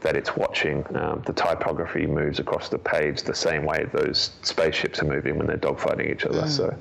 [0.00, 0.84] that it's watching.
[0.96, 5.46] Um, the typography moves across the page the same way those spaceships are moving when
[5.46, 6.42] they're dogfighting each other.
[6.42, 6.48] Mm.
[6.48, 6.76] So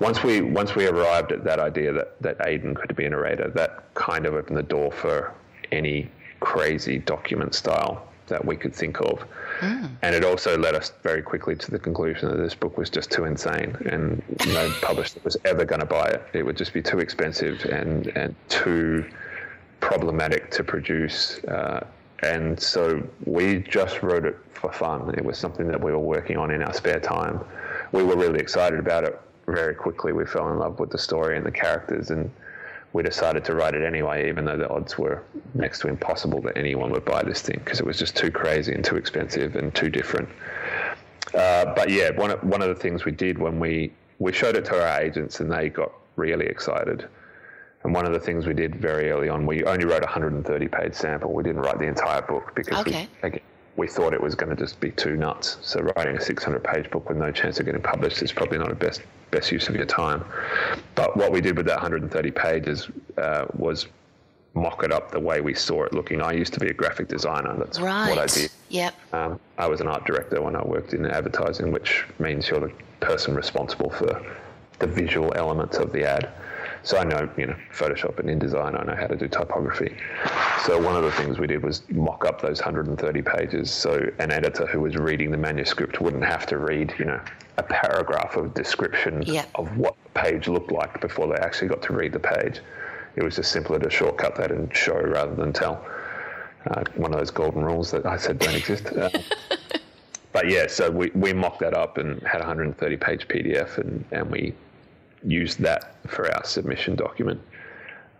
[0.00, 3.50] once we once we arrived at that idea that that AIDAN could be a narrator,
[3.50, 5.34] that kind of opened the door for
[5.72, 9.24] any crazy document style that we could think of.
[9.60, 9.90] Mm.
[10.02, 13.10] And it also led us very quickly to the conclusion that this book was just
[13.10, 16.22] too insane and no publisher was ever going to buy it.
[16.32, 19.04] It would just be too expensive and, and too
[19.80, 21.38] problematic to produce.
[21.44, 21.86] Uh,
[22.22, 25.14] and so we just wrote it for fun.
[25.16, 27.40] It was something that we were working on in our spare time.
[27.92, 30.12] We were really excited about it very quickly.
[30.12, 32.30] We fell in love with the story and the characters, and
[32.92, 35.22] we decided to write it anyway, even though the odds were
[35.54, 38.72] next to impossible that anyone would buy this thing because it was just too crazy
[38.72, 40.28] and too expensive and too different.
[41.34, 44.56] Uh, but yeah, one of, one of the things we did when we, we showed
[44.56, 47.06] it to our agents and they got really excited
[47.86, 50.66] and one of the things we did very early on, we only wrote a 130
[50.66, 51.32] page sample.
[51.32, 53.08] We didn't write the entire book because okay.
[53.22, 53.40] we, again,
[53.76, 55.58] we thought it was going to just be too nuts.
[55.62, 58.72] So writing a 600 page book with no chance of getting published is probably not
[58.72, 60.24] a best best use of your time.
[60.96, 63.86] But what we did with that 130 pages uh, was
[64.54, 66.20] mock it up the way we saw it looking.
[66.20, 67.54] I used to be a graphic designer.
[67.56, 68.10] That's right.
[68.10, 68.50] what I did.
[68.70, 68.94] Yep.
[69.12, 72.72] Um, I was an art director when I worked in advertising, which means you're the
[72.98, 74.26] person responsible for
[74.80, 76.32] the visual elements of the ad.
[76.86, 79.96] So I know, you know, Photoshop and InDesign, I know how to do typography.
[80.64, 84.30] So one of the things we did was mock up those 130 pages so an
[84.30, 87.20] editor who was reading the manuscript wouldn't have to read, you know,
[87.58, 89.46] a paragraph of description yeah.
[89.56, 92.60] of what the page looked like before they actually got to read the page.
[93.16, 95.84] It was just simpler to shortcut that and show rather than tell.
[96.70, 98.86] Uh, one of those golden rules that I said don't exist.
[98.92, 99.10] Uh,
[100.32, 104.04] but yeah, so we, we mocked that up and had a 130 page PDF and,
[104.12, 104.54] and we
[105.26, 107.40] used that for our submission document.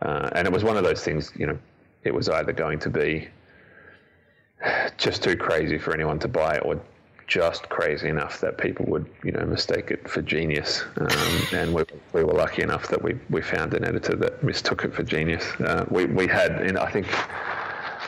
[0.03, 1.59] Uh, and it was one of those things, you know,
[2.05, 3.29] it was either going to be
[4.99, 6.81] just too crazy for anyone to buy or
[7.27, 10.85] just crazy enough that people would, you know, mistake it for genius.
[10.99, 11.83] Um, and we,
[12.13, 15.45] we were lucky enough that we, we found an editor that mistook it for genius.
[15.61, 17.07] Uh, we, we had, and I think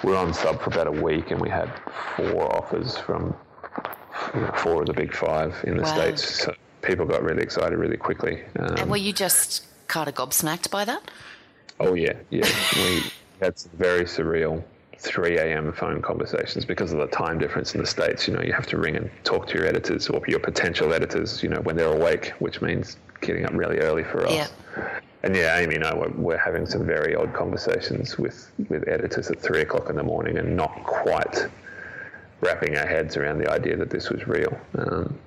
[0.04, 1.68] we were on sub for about a week and we had
[2.16, 3.34] four offers from
[4.34, 5.94] you know, four of the big five in the wow.
[5.94, 6.42] States.
[6.44, 6.54] So
[6.88, 8.42] people got really excited really quickly.
[8.58, 11.10] Um, and were you just kind of gobsmacked by that?
[11.78, 12.48] Oh, yeah, yeah.
[12.76, 13.02] we
[13.40, 14.64] had some very surreal
[14.98, 15.72] 3 a.m.
[15.72, 18.26] phone conversations because of the time difference in the States.
[18.26, 21.42] You know, you have to ring and talk to your editors or your potential editors,
[21.42, 24.32] you know, when they're awake, which means getting up really early for us.
[24.32, 24.48] Yeah.
[25.22, 29.30] And yeah, Amie and I, we're, we're having some very odd conversations with, with editors
[29.30, 31.46] at three o'clock in the morning and not quite
[32.40, 34.56] wrapping our heads around the idea that this was real.
[34.76, 35.18] Um,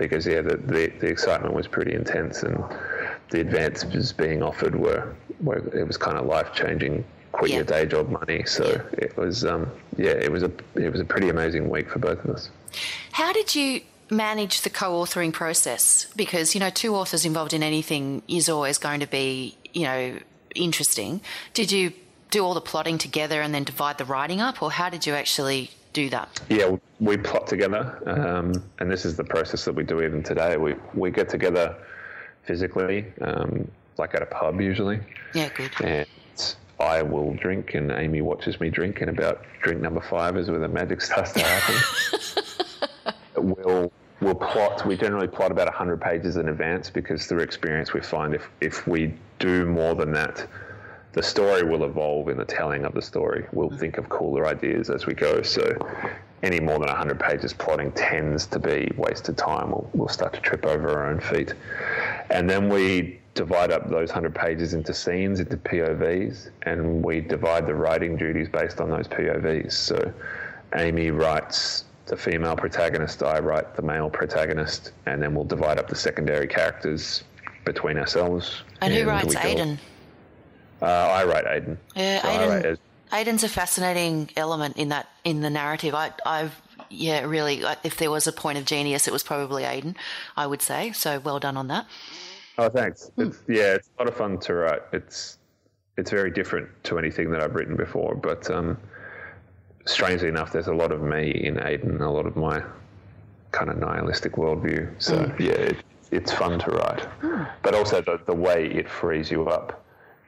[0.00, 2.64] because, yeah, the, the, the excitement was pretty intense and
[3.30, 7.56] the advances being offered were, were it was kind of life changing quit yeah.
[7.58, 8.42] your day job money.
[8.44, 11.98] So it was, um, yeah, it was a it was a pretty amazing week for
[11.98, 12.50] both of us.
[13.12, 16.06] How did you manage the co-authoring process?
[16.16, 20.18] Because you know, two authors involved in anything is always going to be, you know,
[20.54, 21.20] interesting.
[21.54, 21.92] Did you
[22.30, 25.14] do all the plotting together and then divide the writing up, or how did you
[25.14, 26.40] actually do that?
[26.48, 30.56] Yeah, we plot together, um, and this is the process that we do even today.
[30.56, 31.76] We we get together
[32.44, 35.00] physically, um, like at a pub usually.
[35.34, 35.70] Yeah, good.
[35.82, 36.06] And
[36.78, 40.60] I will drink, and Amie watches me drink, and about drink number five is where
[40.60, 43.14] the magic starts to happen.
[43.36, 44.86] we'll we'll plot.
[44.86, 48.86] We generally plot about hundred pages in advance because through experience we find if if
[48.86, 50.46] we do more than that,
[51.12, 53.46] the story will evolve in the telling of the story.
[53.52, 55.42] We'll think of cooler ideas as we go.
[55.42, 55.76] So
[56.42, 59.70] any more than 100 pages plotting tends to be wasted time.
[59.70, 61.54] We'll, we'll start to trip over our own feet.
[62.30, 67.66] And then we divide up those 100 pages into scenes, into POVs, and we divide
[67.66, 69.72] the writing duties based on those POVs.
[69.72, 70.12] So
[70.76, 75.88] Amy writes the female protagonist, I write the male protagonist, and then we'll divide up
[75.88, 77.24] the secondary characters
[77.64, 78.62] between ourselves.
[78.80, 79.78] And, and who writes AIDAN?
[80.82, 81.78] Uh, I write AIDAN.
[81.94, 82.78] Yeah, so AIDAN.
[83.12, 85.94] AIDAN's a fascinating element in that in the narrative.
[85.94, 87.62] I, I've yeah, really.
[87.84, 89.96] If there was a point of genius, it was probably AIDAN.
[90.36, 91.18] I would say so.
[91.20, 91.86] Well done on that.
[92.58, 93.10] Oh, thanks.
[93.16, 93.22] Hmm.
[93.22, 94.82] It's, yeah, it's a lot of fun to write.
[94.92, 95.38] It's
[95.96, 98.78] it's very different to anything that I've written before, but um,
[99.86, 102.62] strangely enough, there's a lot of me in AIDAN, a lot of my
[103.52, 104.90] kind of nihilistic worldview.
[104.98, 105.40] So mm.
[105.40, 105.76] yeah, it,
[106.10, 107.50] it's fun to write, mm.
[107.62, 109.79] but also the, the way it frees you up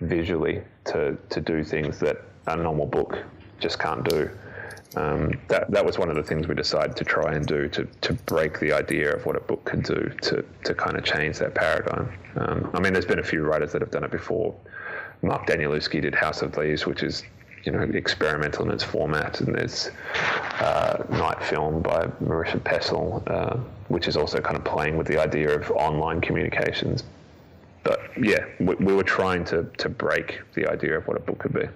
[0.02, 3.18] visually to to do things that a normal book
[3.60, 4.28] just can't do
[4.96, 7.84] um, that that was one of the things we decided to try and do to
[8.02, 11.38] to break the idea of what a book could do to to kind of change
[11.38, 12.12] that paradigm.
[12.36, 14.54] Um, I mean, there's been a few writers that have done it before.
[15.22, 17.22] Mark Danielewski did House of Leaves, which is
[17.64, 19.90] you know experimental in its format, and there's
[20.60, 23.56] uh, Night Film by Marisha Pessl, uh,
[23.88, 27.04] which is also kind of playing with the idea of online communications.
[27.82, 31.38] But yeah, we, we were trying to to break the idea of what a book
[31.38, 31.68] could be.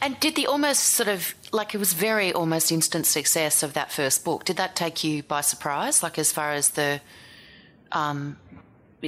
[0.00, 3.90] And did the almost sort of like it was very almost instant success of that
[3.90, 4.44] first book?
[4.44, 6.02] Did that take you by surprise?
[6.02, 7.00] Like as far as the,
[7.92, 8.36] um,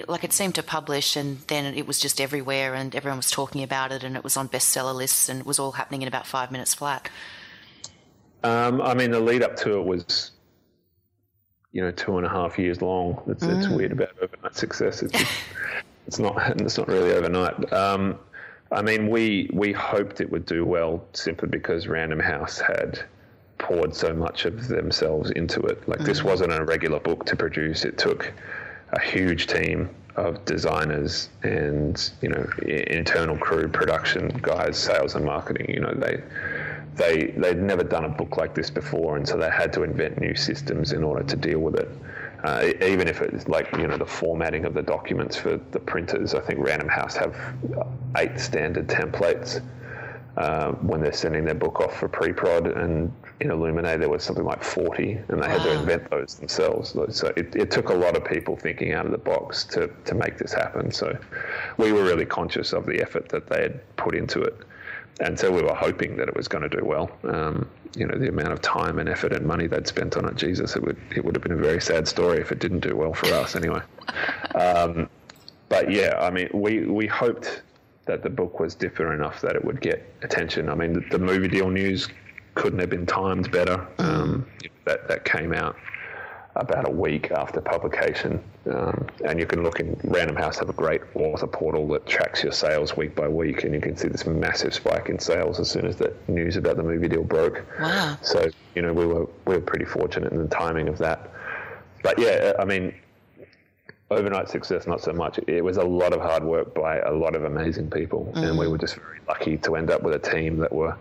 [0.08, 3.62] like it seemed to publish and then it was just everywhere and everyone was talking
[3.62, 6.26] about it and it was on bestseller lists and it was all happening in about
[6.26, 7.08] five minutes flat.
[8.42, 10.32] Um, I mean, the lead up to it was,
[11.72, 13.22] you know, two and a half years long.
[13.28, 13.58] It's, mm.
[13.58, 15.02] it's weird about overnight success.
[15.02, 15.14] It's,
[16.10, 16.60] it's not.
[16.60, 17.72] It's not really overnight.
[17.72, 18.18] Um,
[18.72, 23.04] I mean, we we hoped it would do well simply because Random House had
[23.58, 25.88] poured so much of themselves into it.
[25.88, 26.06] Like mm-hmm.
[26.08, 27.84] this wasn't a regular book to produce.
[27.84, 28.32] It took
[28.92, 35.70] a huge team of designers and you know internal crew, production guys, sales and marketing.
[35.70, 36.20] You know they
[36.96, 40.20] they they'd never done a book like this before, and so they had to invent
[40.20, 41.88] new systems in order to deal with it.
[42.44, 46.34] Uh, even if it's like you know the formatting of the documents for the printers,
[46.34, 47.36] I think Random House have
[48.16, 49.62] eight standard templates
[50.36, 54.44] uh, when they're sending their book off for pre-prod, and in Illuminae there was something
[54.44, 56.96] like 40, and they had to invent those themselves.
[57.10, 60.14] So it, it, took a lot of people thinking out of the box to to
[60.14, 60.92] make this happen.
[60.92, 61.18] So
[61.76, 64.56] we were really conscious of the effort that they had put into it
[65.18, 67.10] and so we were hoping that it was going to do well.
[67.24, 70.36] Um, you know, the amount of time and effort and money they'd spent on it,
[70.36, 72.96] Jesus, it would it would have been a very sad story if it didn't do
[72.96, 73.80] well for us anyway.
[74.54, 75.08] Um,
[75.68, 77.62] but yeah, I mean, we we hoped
[78.06, 80.68] that the book was different enough that it would get attention.
[80.68, 82.08] I mean, the, the movie deal news
[82.54, 83.86] couldn't have been timed better.
[83.98, 84.46] Um,
[84.84, 85.76] that that came out
[86.60, 90.74] about a week after publication, um, and you can look in Random House have a
[90.74, 94.26] great author portal that tracks your sales week by week, and you can see this
[94.26, 97.64] massive spike in sales as soon as the news about the movie deal broke.
[97.80, 98.18] Wow!
[98.22, 101.30] So you know we were we were pretty fortunate in the timing of that.
[102.02, 102.94] But yeah, I mean,
[104.10, 105.38] overnight success not so much.
[105.46, 108.48] It was a lot of hard work by a lot of amazing people, mm.
[108.48, 110.96] and we were just very lucky to end up with a team that were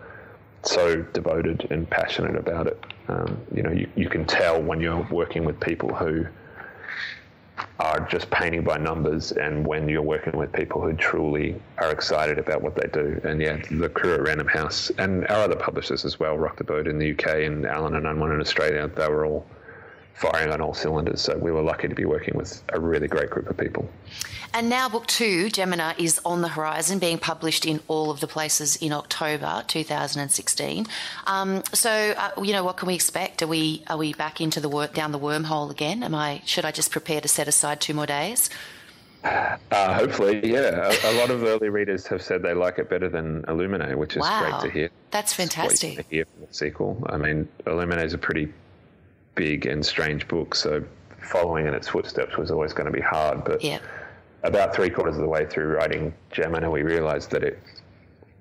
[0.62, 2.78] so devoted and passionate about it.
[3.08, 6.26] Um, you know, you, you can tell when you're working with people who
[7.78, 12.38] are just painting by numbers and when you're working with people who truly are excited
[12.38, 13.20] about what they do.
[13.24, 16.64] And yeah, the crew at Random House and our other publishers as well, Rock the
[16.64, 19.46] Boat in the UK and Allen and Unwin in Australia, they were all
[20.14, 21.20] firing on all cylinders.
[21.20, 23.88] So we were lucky to be working with a really great group of people.
[24.52, 28.26] And now, book two, Gemina, is on the horizon, being published in all of the
[28.26, 30.86] places in October 2016.
[31.26, 33.42] Um, so, uh, you know, what can we expect?
[33.42, 36.02] Are we are we back into the work down the wormhole again?
[36.02, 38.50] Am I should I just prepare to set aside two more days?
[39.22, 40.92] Uh, hopefully, yeah.
[41.04, 44.16] A, a, lot of early readers have said they like it better than Illuminae, which
[44.16, 44.58] is wow.
[44.58, 44.90] great to hear.
[45.10, 45.96] That's fantastic.
[45.96, 47.06] To hear from the sequel.
[47.08, 48.50] I mean, Illuminae is a pretty
[49.34, 50.84] big and strange book, so
[51.20, 53.44] following in its footsteps was always going to be hard.
[53.44, 53.78] But yeah.
[54.42, 57.58] about three quarters of the way through writing Gemina, we realised that it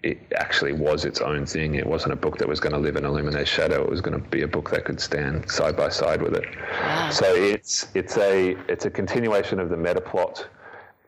[0.02, 1.76] it actually was its own thing.
[1.76, 3.84] It wasn't a book that was going to live in Illuminae's shadow.
[3.84, 6.46] It was going to be a book that could stand side by side with it.
[6.82, 7.10] Wow.
[7.10, 10.48] So it's it's a it's a continuation of the meta plot.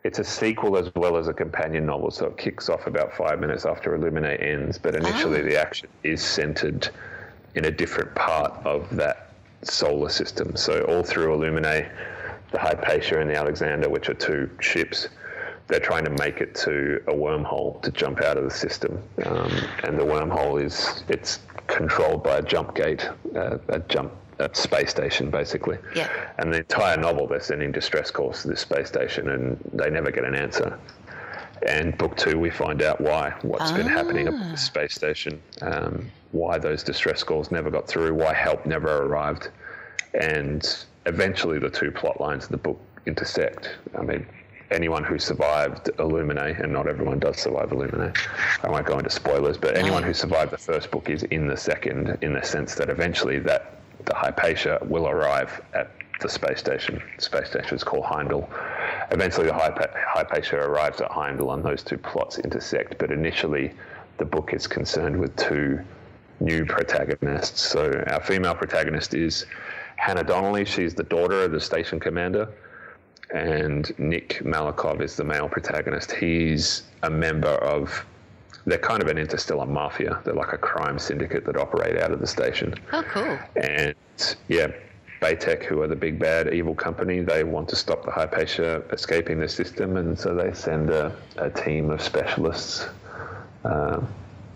[0.04, 3.40] It's a sequel as well as a companion novel, so it kicks off about five
[3.40, 4.78] minutes after Illuminae ends.
[4.78, 5.44] But initially, oh.
[5.44, 6.90] the action is centered
[7.54, 9.31] in a different part of that
[9.64, 10.56] solar system.
[10.56, 11.90] So all through Illuminae,
[12.52, 15.08] the Hypatia and the Alexander, which are two ships,
[15.68, 19.02] they're trying to make it to a wormhole to jump out of the system.
[19.26, 19.52] Um,
[19.84, 24.90] and the wormhole is it's controlled by a jump gate, uh, a jump a space
[24.90, 25.78] station, basically.
[25.96, 26.10] Yeah.
[26.40, 30.12] And the entire novel, they're sending distress calls to this space station, and they never
[30.12, 30.80] get an answer.
[31.68, 33.78] And book two, we find out why, what's ah.
[33.78, 35.42] been happening at the space station.
[35.62, 39.50] Um, why those distress calls never got through, why help never arrived,
[40.14, 43.70] and eventually the two plot lines of the book intersect.
[43.98, 44.26] I mean,
[44.70, 48.16] anyone who survived Illuminae, and not everyone does survive Illuminae,
[48.64, 51.58] I won't go into spoilers, but anyone who survived the first book is in the
[51.58, 53.76] second, in the sense that eventually that
[54.06, 57.02] the Hypatia will arrive at the space station.
[57.18, 58.50] The space station is called Heimdall.
[59.12, 62.98] Eventually, the Hypatia arrives at Heimdall, and those two plots intersect.
[62.98, 63.74] But initially,
[64.18, 65.84] the book is concerned with two
[66.42, 67.62] new protagonists.
[67.62, 69.46] So our female protagonist is
[69.96, 70.66] Hannah Donnelly.
[70.66, 72.50] She's the daughter of the station commander.
[73.34, 76.12] And Nik Malikov is the male protagonist.
[76.12, 78.06] He's a member of,
[78.66, 80.20] they're kind of an interstellar mafia.
[80.26, 82.76] They're like a crime syndicate that operate out of the station.
[82.92, 83.40] Oh, cool.
[83.56, 83.96] And
[84.50, 84.68] yeah,
[85.22, 89.40] BeiTech, who are the big bad evil company, they want to stop the Hypatia escaping
[89.40, 89.96] the system.
[89.96, 92.88] And so they send a, a team of specialists.
[93.64, 94.02] Uh,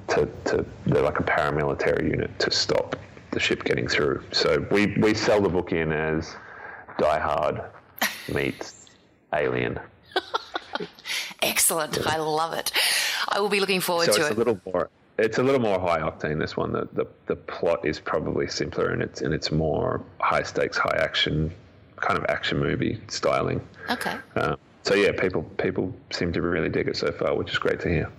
[0.09, 2.95] to, to they're like a paramilitary unit to stop
[3.31, 4.23] the ship getting through.
[4.31, 6.35] So we, we sell the book in as
[6.97, 7.61] Die Hard
[8.33, 8.87] meets
[9.33, 9.79] Alien.
[11.41, 11.97] Excellent.
[11.97, 12.03] Yeah.
[12.07, 12.71] I love it.
[13.29, 14.33] I will be looking forward so to it's it.
[14.33, 16.39] A little more, it's a little more high octane.
[16.39, 20.43] This one, the, the the plot is probably simpler and it's and it's more high
[20.43, 21.51] stakes, high action,
[21.97, 23.65] kind of action movie styling.
[23.89, 24.15] Okay.
[24.35, 27.79] Uh, so yeah, people people seem to really dig it so far, which is great
[27.81, 28.11] to hear.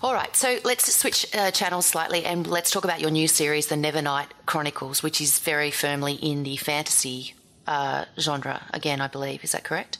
[0.00, 3.66] All right, so let's switch uh, channels slightly and let's talk about your new series,
[3.66, 7.34] The Nevernight Chronicles, which is very firmly in the fantasy
[7.66, 8.62] uh, genre.
[8.72, 9.98] Again, I believe is that correct?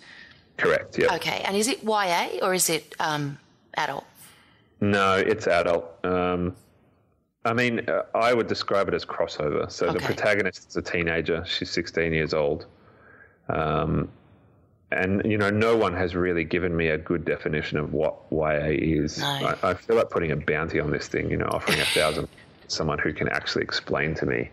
[0.56, 0.96] Correct.
[0.98, 1.16] Yeah.
[1.16, 3.38] Okay, and is it YA or is it um,
[3.76, 4.04] adult?
[4.80, 5.84] No, it's adult.
[6.04, 6.54] Um,
[7.44, 9.68] I mean, uh, I would describe it as crossover.
[9.70, 9.98] So okay.
[9.98, 11.44] the protagonist is a teenager.
[11.44, 12.66] She's 16 years old.
[13.48, 14.08] Um,
[14.90, 18.70] and you know, no one has really given me a good definition of what YA
[18.70, 19.18] is.
[19.18, 19.26] No.
[19.26, 21.30] I, I, feel like putting a bounty on this thing.
[21.30, 22.28] You know, offering a thousand
[22.68, 24.50] someone who can actually explain to me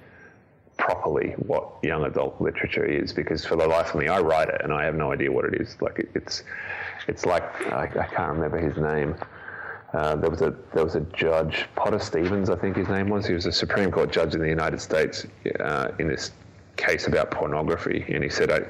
[0.78, 4.62] properly what young adult literature is, because for the life of me, I write it
[4.62, 5.78] and I have no idea what it is.
[5.82, 6.44] Like it, it's,
[7.08, 9.16] it's like I, I, can't remember his name.
[9.94, 13.26] Uh, there was a there was a judge, Potter Stevens, I think his name was.
[13.26, 15.26] He was a Supreme Court judge in the United States
[15.62, 16.32] uh, in this
[16.76, 18.64] case about pornography, and he said, I,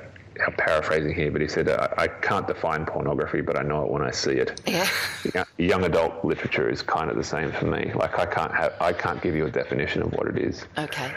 [0.45, 3.91] I'm paraphrasing here, but he said, I, I, can't define pornography, but I know it
[3.91, 4.61] when I see it.
[4.65, 5.45] Yeah.
[5.57, 7.91] Young adult literature is kind of the same for me.
[7.93, 10.65] Like I can't have, I can't give you a definition of what it is.
[10.77, 11.11] Okay.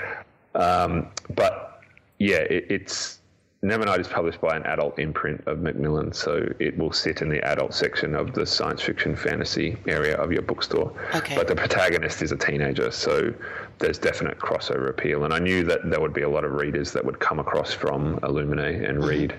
[0.54, 1.82] Um, but
[2.18, 3.17] yeah, it, it's
[3.60, 7.42] Nevernight is published by an adult imprint of Macmillan, so it will sit in the
[7.44, 10.92] adult section of the science fiction fantasy area of your bookstore.
[11.12, 11.34] Okay.
[11.34, 13.34] But the protagonist is a teenager, so
[13.80, 15.24] there's definite crossover appeal.
[15.24, 17.72] And I knew that there would be a lot of readers that would come across
[17.72, 19.08] from Illuminae and mm-hmm.
[19.08, 19.34] read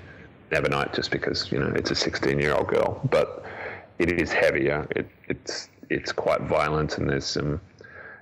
[0.52, 3.46] Nevernight just because you know it's a 16 year old girl, but
[4.00, 4.86] it is heavier.
[4.98, 7.62] It, it's it's quite violent, and there's some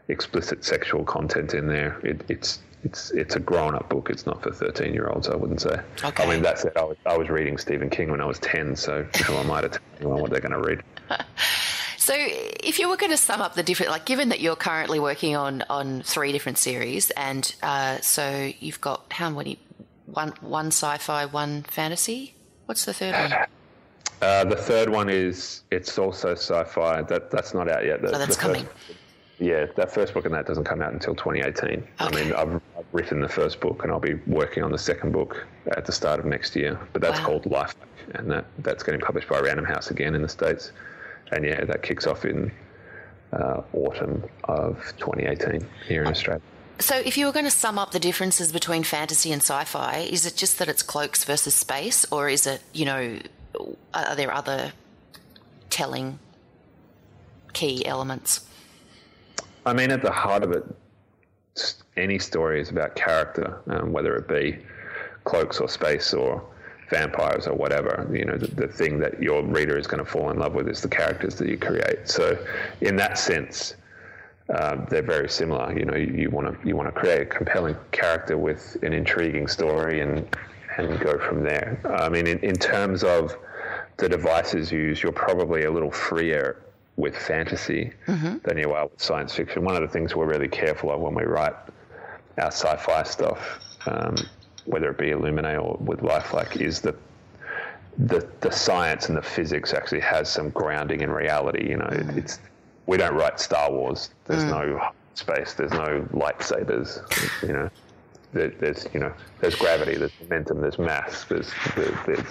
[0.10, 2.00] explicit sexual content in there.
[2.04, 4.10] It, it's it's it's a grown up book.
[4.10, 5.28] It's not for 13 year olds.
[5.28, 5.80] I wouldn't say.
[6.04, 6.24] Okay.
[6.24, 6.74] I mean, that's it.
[6.76, 9.62] I was, I was reading Stephen King when I was 10, so who am I
[9.62, 10.82] to tell anyone what they're going to read?
[12.00, 14.98] So, if you were going to sum up the different, like, given that you're currently
[14.98, 19.60] working on on three different series, and uh, so you've got how many?
[20.06, 22.34] One one sci-fi, one fantasy.
[22.66, 23.34] What's the third one?
[24.22, 27.02] Uh, the third one is it's also sci-fi.
[27.02, 28.02] That that's not out yet.
[28.02, 28.66] The, Oh, that's coming.
[29.40, 31.88] Yeah, that first book and that doesn't come out until 2018.
[32.00, 35.12] I mean, I've, I've written the first book and I'll be working on the second
[35.12, 36.80] book at the start of next year.
[36.94, 37.26] But that's Wow.
[37.26, 37.76] called Life,
[38.16, 40.72] and that that's getting published by Random House again in the states.
[41.32, 42.52] And yeah, that kicks off in
[43.34, 46.42] uh, autumn of 2018 here in Australia.
[46.80, 50.26] So, if you were going to sum up the differences between fantasy and sci-fi, is
[50.26, 53.18] it just that it's cloaks versus space, or is it, you know,
[53.96, 54.74] are there other
[55.72, 56.20] telling
[57.54, 58.48] key elements?
[59.68, 60.64] I mean, at the heart of it,
[61.98, 64.60] any story is about character, um, whether it be
[65.26, 66.42] cloaks or space or
[66.90, 68.10] vampires or whatever.
[68.14, 70.70] You know, the, the thing that your reader is going to fall in love with
[70.70, 72.08] is the characters that you create.
[72.08, 72.38] So,
[72.80, 73.76] in that sense,
[74.54, 75.78] uh, they're very similar.
[75.78, 79.48] You know, you want to you want to create a compelling character with an intriguing
[79.48, 80.34] story and
[80.78, 81.82] and go from there.
[81.84, 83.36] I mean, in, in terms of
[83.98, 86.64] the devices used, you're probably a little freer
[86.98, 88.38] with fantasy mm-hmm.
[88.44, 89.64] than you are with science fiction.
[89.64, 91.54] One of the things we're really careful of when we write
[92.38, 94.16] our sci-fi stuff, um,
[94.66, 96.96] whether it be Illuminae or with Lifelike, is that
[97.98, 101.70] the the science and the physics actually has some grounding in reality.
[101.70, 102.40] You know, it, it's
[102.86, 104.12] we don't write Star Wars.
[104.26, 104.50] There's mm.
[104.50, 105.54] no space.
[105.54, 107.02] There's no lightsabers.
[107.42, 107.70] You know,
[108.60, 109.96] there's you know there's gravity.
[109.96, 110.62] There's momentum.
[110.62, 111.26] There's mass.
[111.26, 112.28] There's there's, there's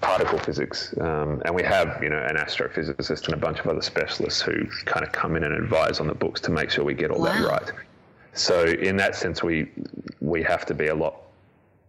[0.00, 3.82] particle physics, um, and we have you know an astrophysicist and a bunch of other
[3.82, 6.94] specialists who kind of come in and advise on the books to make sure we
[6.94, 7.72] get all that right.
[8.32, 9.70] So in that sense, we
[10.20, 11.22] we have to be a lot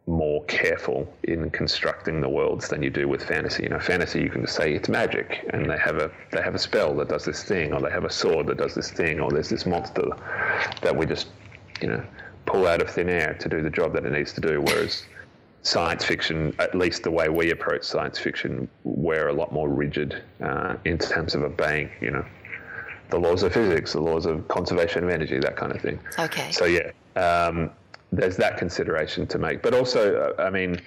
[0.09, 3.63] more careful in constructing the worlds than you do with fantasy.
[3.63, 6.55] You know, fantasy you can just say it's magic, and they have a they have
[6.55, 9.19] a spell that does this thing, or they have a sword that does this thing,
[9.19, 10.09] or there's this monster
[10.81, 11.27] that we just
[11.81, 12.03] you know
[12.49, 14.61] pull out of thin air to do the job that it needs to do.
[14.61, 15.03] Whereas
[15.61, 20.21] science fiction, at least the way we approach science fiction, we're a lot more rigid
[20.41, 22.25] uh, in terms of obeying, you know,
[23.09, 25.99] the laws of physics, the laws of conservation of energy, that kind of thing.
[26.17, 26.51] Okay.
[26.51, 27.71] So yeah, um,
[28.11, 30.81] there's that consideration to make, but also, uh, I mean,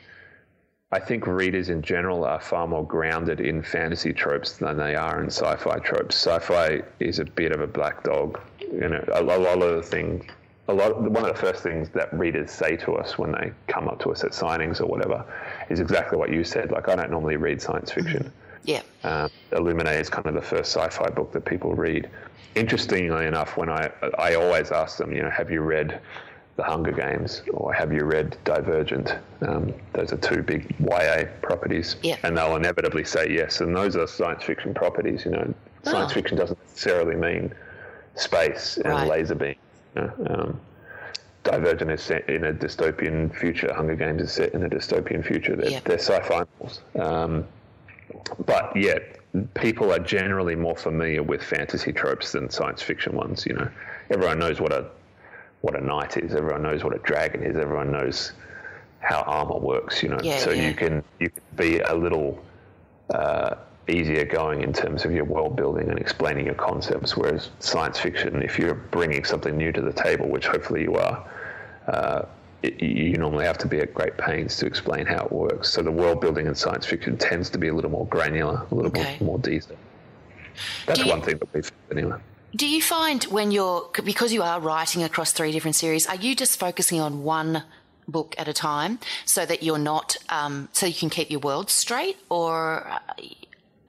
[0.93, 5.23] I think readers in general are far more grounded in fantasy tropes than they are
[5.23, 6.17] in sci-fi tropes.
[6.17, 8.39] Sci-fi is a bit of a black dog.
[8.61, 10.25] You know, a, lo- lot of the things,
[10.69, 11.01] a lot.
[11.01, 14.11] One of the first things that readers say to us when they come up to
[14.13, 15.25] us at signings or whatever
[15.71, 16.71] is exactly what you said.
[16.71, 18.33] Like, I don't normally read science fiction.
[18.65, 18.83] Yeah.
[19.03, 22.09] Um, Illuminae is kind of the first sci-fi book that people read.
[22.55, 25.99] Interestingly enough, when I I always ask them, you know, have you read
[26.57, 29.17] The Hunger Games or have you read Divergent?
[29.41, 32.17] Um, those are two big YA properties, Yeah.
[32.23, 33.61] and they'll inevitably say yes.
[33.63, 35.25] And those are science fiction properties.
[35.25, 36.15] You know, science Oh.
[36.15, 37.53] fiction doesn't necessarily mean
[38.15, 39.09] space and Right.
[39.09, 39.57] laser beams.
[39.97, 40.13] You know?
[40.29, 40.61] um,
[41.45, 43.73] Divergent is set in a dystopian future.
[43.75, 45.57] Hunger Games is set in a dystopian future.
[45.57, 45.81] They're, Yeah.
[45.85, 46.83] they're sci-fi novels.
[46.99, 47.47] Um,
[48.47, 48.99] but yeah,
[49.55, 53.45] people are generally more familiar with fantasy tropes than science fiction ones.
[53.45, 53.69] You know,
[54.11, 54.87] everyone knows what a
[55.63, 56.35] what a knight is.
[56.35, 57.57] Everyone knows what a dragon is.
[57.57, 58.33] Everyone knows
[59.01, 60.01] how armor works.
[60.03, 60.69] You know, Yeah, so yeah.
[60.69, 62.39] you can you can be a little
[63.11, 63.57] uh,
[63.93, 67.17] easier going in terms of your world building and explaining your concepts.
[67.17, 71.29] Whereas science fiction, if you're bringing something new to the table, which hopefully you are.
[71.87, 72.23] Uh,
[72.63, 75.69] it, you normally have to be at great pains to explain how it works.
[75.73, 78.75] So the world building in science fiction tends to be a little more granular, a
[78.75, 79.17] little Okay.
[79.21, 79.79] more, more detailed.
[80.87, 82.19] That's you- one thing that we've anyway.
[82.55, 86.37] Do you find when you're because you are writing across three different series, are you
[86.37, 87.65] just focusing on one
[88.07, 91.71] book at a time so that you're not um, so you can keep your world
[91.71, 92.99] straight, or uh,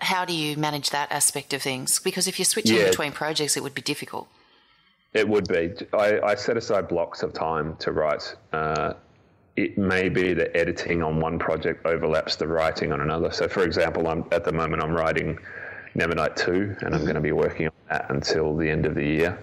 [0.04, 2.00] how do you manage that aspect of things?
[2.00, 2.90] Because if you're switching Yeah.
[2.90, 4.28] between projects, it would be difficult.
[5.14, 5.74] It would be.
[5.94, 8.36] I, I set aside blocks of time to write.
[8.52, 8.94] Uh,
[9.56, 13.32] it may be that editing on one project overlaps the writing on another.
[13.32, 15.38] So, for example, I'm at the moment I'm writing
[15.96, 19.06] Nevernight Two, and I'm going to be working on that until the end of the
[19.06, 19.38] year.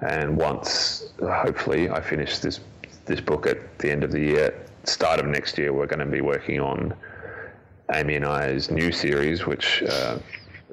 [0.00, 2.60] And once, hopefully, I finish this
[3.06, 4.54] this book at the end of the year,
[4.84, 6.94] start of next year, we're going to be working on
[7.92, 10.18] Amie and I's new series, which uh,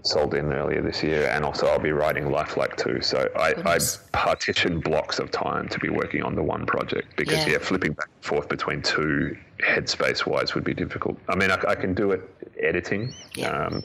[0.03, 3.01] sold in earlier this year, and also I'll be writing Lifelike too.
[3.01, 3.79] So I, I,
[4.11, 7.93] partition blocks of time to be working on the one project because yeah, yeah flipping
[7.93, 11.17] back and forth between two headspace wise would be difficult.
[11.27, 12.21] I mean, I, I can do it
[12.61, 13.13] editing.
[13.35, 13.49] Yeah.
[13.49, 13.83] Um,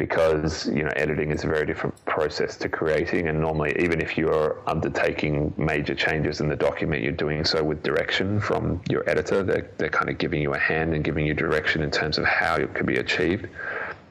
[0.00, 3.28] because you know editing is a very different process to creating.
[3.28, 7.82] And normally even if you're undertaking major changes in the document you're doing so with
[7.82, 9.42] direction from your editor.
[9.42, 12.24] They're, they're kind of giving you a hand and giving you direction in terms of
[12.24, 13.46] how it can be achieved.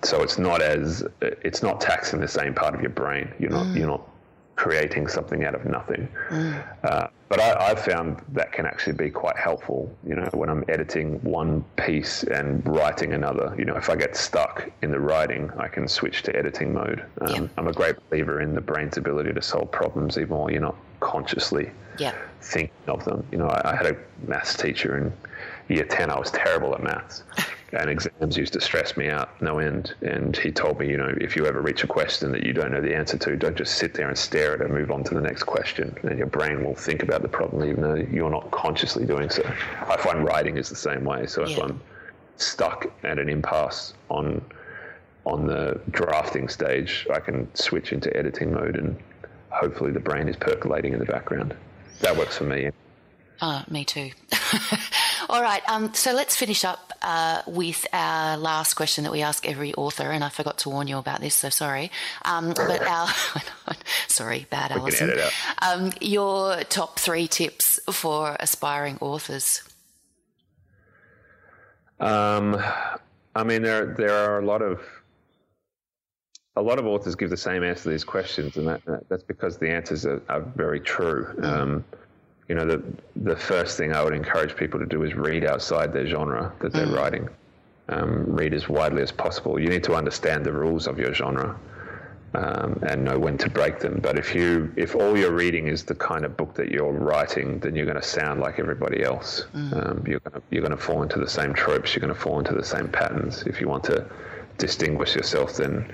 [0.03, 3.27] So it's not as it's not taxing the same part of your brain.
[3.39, 3.77] You're not mm.
[3.77, 4.07] you're not
[4.59, 6.05] creating something out of nothing.
[6.27, 6.61] Mm.
[6.83, 9.89] Uh, but I, have found that can actually be quite helpful.
[10.05, 13.55] You know, when I'm editing one piece and writing another.
[13.57, 17.05] You know, if I get stuck in the writing, I can switch to editing mode.
[17.21, 17.47] Um, yeah.
[17.57, 20.75] I'm a great believer in the brain's ability to solve problems, even while you're not
[20.99, 22.13] consciously yeah.
[22.41, 23.25] thinking of them.
[23.31, 23.95] You know, I, I had a
[24.27, 25.13] maths teacher in
[25.69, 26.09] year ten.
[26.09, 27.23] I was terrible at maths.
[27.73, 29.93] and exams used to stress me out no end.
[30.01, 32.71] And he told me, you know, if you ever reach a question that you don't
[32.71, 35.03] know the answer to, don't just sit there and stare at it and move on
[35.05, 35.95] to the next question.
[36.03, 39.43] And your brain will think about the problem even though you're not consciously doing so.
[39.87, 41.27] I find writing is the same way.
[41.27, 41.65] So if yeah.
[41.65, 41.81] I'm
[42.37, 44.41] stuck at an impasse on
[45.25, 48.97] on the drafting stage, I can switch into editing mode and
[49.49, 51.55] hopefully the brain is percolating in the background.
[51.99, 52.71] That works for me.
[53.41, 54.09] Uh, me too.
[55.29, 55.61] All right.
[55.69, 60.09] Um, so let's finish up uh, with our last question that we ask every author,
[60.09, 61.91] and I forgot to warn you about this, so sorry.
[62.25, 63.07] Um, but our
[64.07, 65.11] sorry, bad we Allison.
[65.61, 69.61] Um, your top three tips for aspiring authors.
[71.99, 72.59] Um,
[73.35, 74.81] I mean, there there are a lot of
[76.55, 79.59] a lot of authors give the same answer to these questions, and that, that's because
[79.59, 81.27] the answers are, are very true.
[81.43, 81.85] Um,
[82.49, 82.83] you know, the
[83.15, 86.73] the first thing I would encourage people to do is read outside their genre that
[86.73, 86.97] they're mm.
[86.97, 87.29] writing.
[87.87, 89.59] Um, read as widely as possible.
[89.59, 91.59] You need to understand the rules of your genre
[92.33, 93.99] um, and know when to break them.
[94.01, 97.59] But if you if all you're reading is the kind of book that you're writing,
[97.59, 99.45] then you're going to sound like everybody else.
[99.53, 99.73] Mm.
[99.73, 101.95] Um, you're going to you're going to fall into the same tropes.
[101.95, 103.43] You're going to fall into the same patterns.
[103.43, 104.05] If you want to
[104.57, 105.93] distinguish yourself, then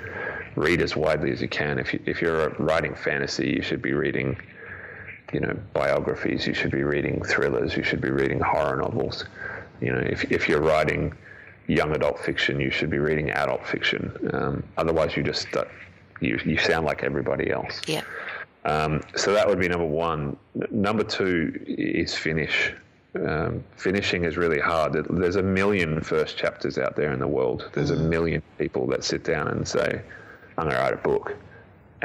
[0.56, 1.80] read as widely as you can.
[1.80, 4.38] If you, if you're writing fantasy, you should be reading
[5.34, 6.48] you know biographies.
[6.48, 7.76] You should be reading thrillers.
[7.76, 9.26] You should be reading horror novels.
[9.82, 11.14] You know, if if you're writing
[11.68, 14.30] young adult fiction, you should be reading adult fiction.
[14.34, 15.66] Um, otherwise, you just uh,
[16.22, 17.82] you you sound like everybody else.
[17.88, 18.04] Yeah.
[18.66, 20.38] Um, so that would be number one.
[20.72, 22.74] Number two is finish.
[23.16, 24.94] Um, finishing is really hard.
[25.10, 27.70] There's a million first chapters out there in the world.
[27.74, 28.10] There's a mm.
[28.10, 30.02] million people that sit down and say,
[30.58, 31.36] "I'm going to write a book."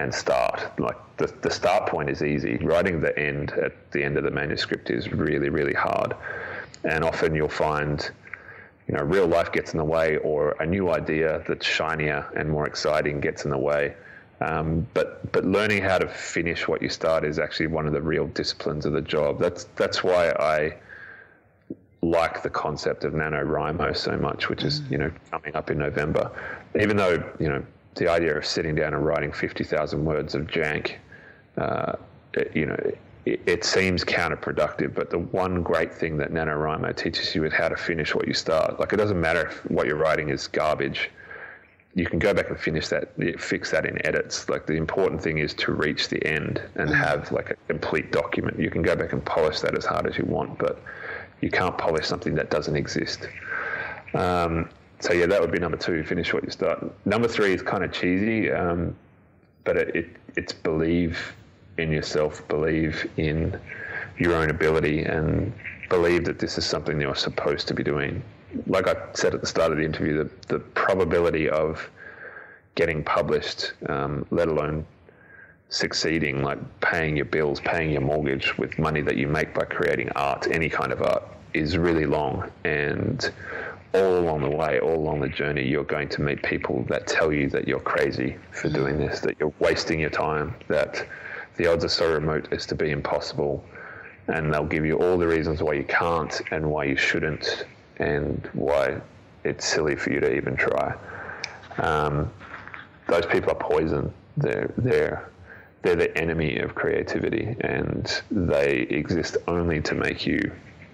[0.01, 0.81] And start.
[0.81, 2.57] Like the, the start point is easy.
[2.57, 6.15] Writing the end at the end of the manuscript is really, really hard.
[6.85, 8.11] And often you'll find,
[8.89, 12.49] you know, real life gets in the way or a new idea that's shinier and
[12.49, 13.95] more exciting gets in the way.
[14.41, 18.01] Um, but but learning how to finish what you start is actually one of the
[18.01, 19.39] real disciplines of the job.
[19.39, 20.77] That's that's why I
[22.01, 26.31] like the concept of NaNoWriMo so much, which is you know coming up in November.
[26.75, 27.63] Even though you know
[28.01, 30.97] the idea of sitting down and writing 50,000 words of jank,
[31.59, 31.93] uh,
[32.33, 32.81] it, you know,
[33.27, 34.95] it, it, seems counterproductive.
[34.95, 38.33] But the one great thing that NaNoWriMo teaches you is how to finish what you
[38.33, 38.81] start.
[38.81, 41.11] Like, it doesn't matter if what you're writing is garbage.
[41.95, 44.49] You can go back and finish that, fix that in edits.
[44.49, 46.97] Like, the important thing is to reach the end and mm.
[46.97, 48.59] have, like, a complete document.
[48.59, 50.81] You can go back and polish that as hard as you want, but
[51.43, 53.29] you can't polish something that doesn't exist.
[54.15, 54.71] Um,
[55.01, 56.05] so yeah, that would be number two.
[56.05, 56.93] Finish what you start.
[57.07, 58.95] Number three is kind of cheesy, um,
[59.65, 61.35] but it, it, it's believe
[61.79, 63.59] in yourself, believe in
[64.19, 65.53] your own ability, and
[65.89, 68.23] believe that this is something you're supposed to be doing.
[68.67, 71.89] Like I said at the start of the interview, the, the probability of
[72.75, 74.87] getting published, um, let alone
[75.71, 80.11] succeeding, like paying your bills, paying your mortgage with money that you make by creating
[80.17, 81.23] art, any kind of art,
[81.55, 82.51] is really long.
[82.65, 83.31] And
[83.93, 87.33] all along the way, all along the journey, you're going to meet people that tell
[87.33, 91.07] you that you're crazy for doing this, that you're wasting your time, that
[91.57, 93.65] the odds are so remote as to be impossible.
[94.29, 97.65] And they'll give you all the reasons why you can't and why you shouldn't
[97.97, 99.01] and why
[99.43, 100.95] it's silly for you to even try.
[101.79, 102.31] Um,
[103.09, 104.13] those people are poison.
[104.37, 105.29] They're, they're,
[105.83, 110.53] they're the enemy of creativity and they exist only to make you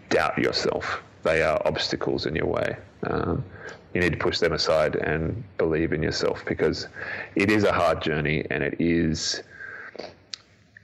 [0.08, 2.76] doubt yourself they are obstacles in your way.
[3.06, 3.44] Um,
[3.92, 6.88] you need to push them aside and believe in yourself because
[7.34, 9.42] it is a hard journey and it is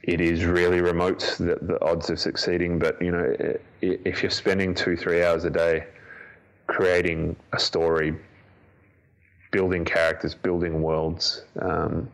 [0.03, 2.79] it is really remote the, the odds of succeeding.
[2.79, 5.85] But you know, if you're spending two three hours a day
[6.67, 8.15] creating a story,
[9.53, 11.45] building characters, building worlds.
[11.61, 12.09] Um,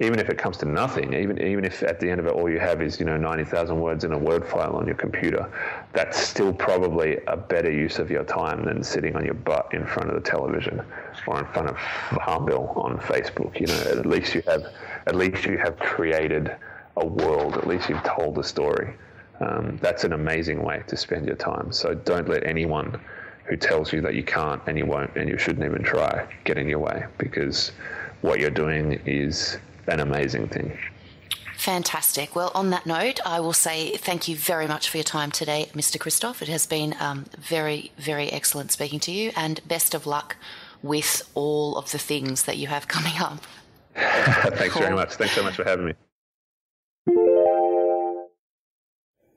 [0.00, 2.50] even if it comes to nothing, even even if at the end of it all
[2.50, 5.50] you have is you know ninety thousand words in a Word file on your computer,
[5.92, 9.86] that's still probably a better use of your time than sitting on your butt in
[9.86, 10.82] front of the television
[11.26, 11.78] or in front of
[12.24, 13.60] Farmville on Facebook.
[13.60, 14.72] You know, at least you have
[15.06, 16.56] at least you have created
[16.96, 17.54] a world.
[17.54, 18.94] At least you've told a story.
[19.40, 21.72] Um, that's an amazing way to spend your time.
[21.72, 23.00] So don't let anyone
[23.44, 26.58] who tells you that you can't and you won't and you shouldn't even try get
[26.58, 27.72] in your way because
[28.20, 30.76] what you're doing is an amazing thing.
[31.56, 32.34] Fantastic.
[32.34, 35.70] Well, on that note, I will say thank you very much for your time today,
[35.74, 35.96] Mr.
[35.96, 36.42] Kristoff.
[36.42, 40.36] It has been um, very, very excellent speaking to you, and best of luck
[40.82, 43.44] with all of the things that you have coming up.
[43.94, 44.82] Thanks cool.
[44.82, 45.14] very much.
[45.14, 45.92] Thanks so much for having me.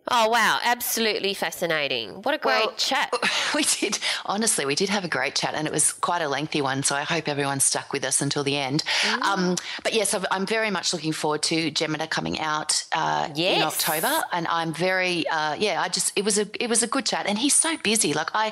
[0.07, 2.21] Oh wow, absolutely fascinating.
[2.21, 3.13] What a great well, chat.
[3.55, 6.61] We did honestly, we did have a great chat and it was quite a lengthy
[6.61, 8.83] one, so I hope everyone stuck with us until the end.
[9.03, 9.21] Mm.
[9.21, 13.57] Um, but yes, I'm very much looking forward to Gemina coming out uh, yes.
[13.57, 16.87] in October and I'm very uh, yeah, I just it was a it was a
[16.87, 18.13] good chat and he's so busy.
[18.13, 18.51] Like I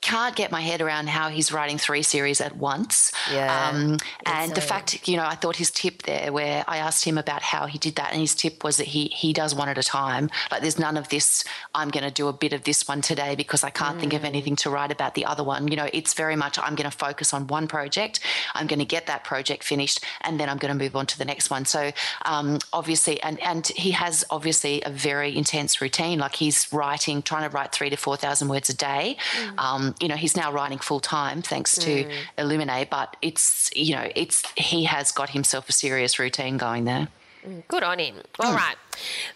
[0.00, 3.12] can't get my head around how he's writing three series at once.
[3.30, 3.68] Yeah.
[3.68, 7.18] Um, and the fact, you know, I thought his tip there, where I asked him
[7.18, 9.76] about how he did that, and his tip was that he he does one at
[9.76, 10.30] a time.
[10.50, 11.44] Like there's none of this.
[11.74, 14.00] I'm going to do a bit of this one today because I can't mm.
[14.00, 14.26] think of mm.
[14.26, 15.68] anything to write about the other one.
[15.68, 18.20] You know, it's very much I'm going to focus on one project.
[18.54, 21.18] I'm going to get that project finished, and then I'm going to move on to
[21.18, 21.66] the next one.
[21.66, 21.92] So
[22.24, 26.18] um, obviously, and and he has obviously a very intense routine.
[26.18, 29.18] Like he's writing, trying to write three to four thousand words a day.
[29.36, 29.58] Mm.
[29.58, 32.12] Um, you know, he's now writing full time thanks to mm.
[32.38, 37.08] Illuminae, but it's, you know, it's, he has got himself a serious routine going there.
[37.46, 38.16] Mm, good on him.
[38.38, 38.56] All mm.
[38.56, 38.76] right,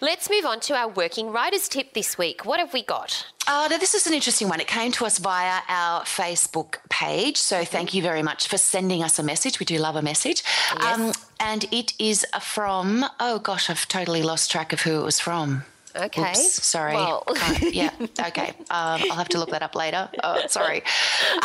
[0.01, 2.45] Let's move on to our working writers tip this week.
[2.45, 3.27] What have we got?
[3.47, 4.61] Oh, now this is an interesting one.
[4.61, 7.37] It came to us via our Facebook page.
[7.37, 9.61] So thank you very much for sending us a message.
[9.61, 10.43] We do love a message.
[10.79, 10.99] Yes.
[10.99, 15.21] Um, and it is from, oh gosh, I've totally lost track of who it was
[15.21, 15.65] from.
[15.97, 16.31] Okay.
[16.31, 16.95] Oops, sorry.
[16.95, 17.25] Well.
[17.61, 17.91] yeah.
[18.01, 18.49] Okay.
[18.49, 20.09] Um, I'll have to look that up later.
[20.23, 20.83] Oh, sorry.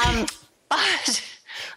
[0.06, 0.26] Um,
[0.70, 1.22] but,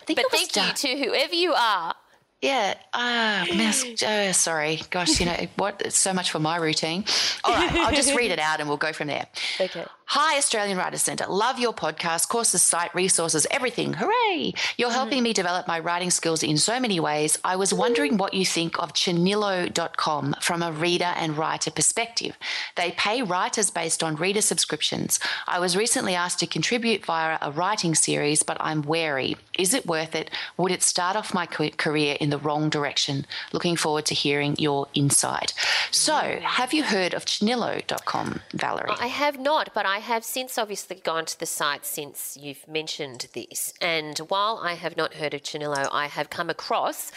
[0.07, 1.94] but thank you to whoever you are
[2.43, 2.74] yeah.
[2.93, 3.86] Ah, mask.
[4.05, 4.81] Oh, sorry.
[4.90, 5.93] Gosh, you know what?
[5.93, 7.05] So much for my routine.
[7.44, 9.27] All right, I'll just read it out and we'll go from there.
[9.61, 9.85] Okay.
[10.14, 11.24] Hi, Australian Writers Centre.
[11.26, 13.94] Love your podcast, courses, site, resources, everything.
[13.94, 14.52] Hooray!
[14.76, 14.93] You're mm.
[14.93, 17.39] helping me develop my writing skills in so many ways.
[17.43, 22.36] I was wondering what you think of Channillo.com from a reader and writer perspective.
[22.76, 25.18] They pay writers based on reader subscriptions.
[25.48, 29.39] I was recently asked to contribute via a writing series, but I'm wary.
[29.59, 30.30] Is it worth it?
[30.59, 33.24] Would it start off my career in the wrong direction?
[33.55, 35.55] Looking forward to hearing your insight.
[35.90, 38.90] So, have you heard of Channillo.com, Valerie?
[39.01, 43.29] I have not, but I have since obviously gone to the site since you've mentioned
[43.33, 43.73] this.
[43.81, 47.11] And while I have not heard of Channillo, I have come across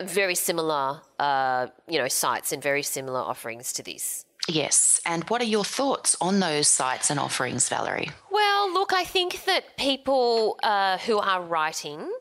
[0.00, 4.24] very similar, uh, you know, sites and very similar offerings to this.
[4.48, 5.00] Yes.
[5.06, 8.10] And what are your thoughts on those sites and offerings, Valerie?
[8.30, 12.12] Well, look, I think that people uh, who are writing,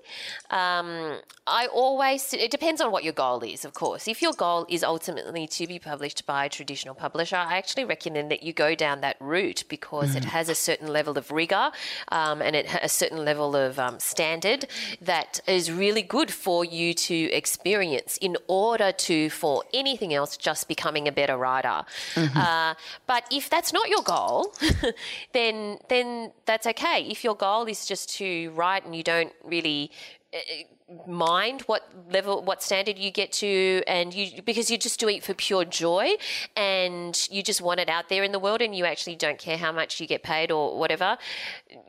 [0.53, 1.17] um,
[1.47, 4.07] I always, it depends on what your goal is, of course.
[4.07, 8.29] If your goal is ultimately to be published by a traditional publisher, I actually recommend
[8.29, 10.17] that you go down that route because mm.
[10.17, 11.71] it has a certain level of rigor
[12.09, 14.67] um, and it a certain level of um, standard
[15.01, 20.67] that is really good for you to experience in order to, for anything else, just
[20.67, 21.83] becoming a better writer.
[22.13, 22.37] Mm-hmm.
[22.37, 22.75] Uh,
[23.07, 24.53] but if that's not your goal,
[25.33, 27.07] then then that's okay.
[27.09, 29.89] If your goal is just to write and you don't really
[30.33, 35.07] Uh, mind what level what standard you get to and you because you're just do
[35.07, 36.09] it for pure joy
[36.55, 39.57] and you just want it out there in the world and you actually don't care
[39.57, 41.17] how much you get paid or whatever.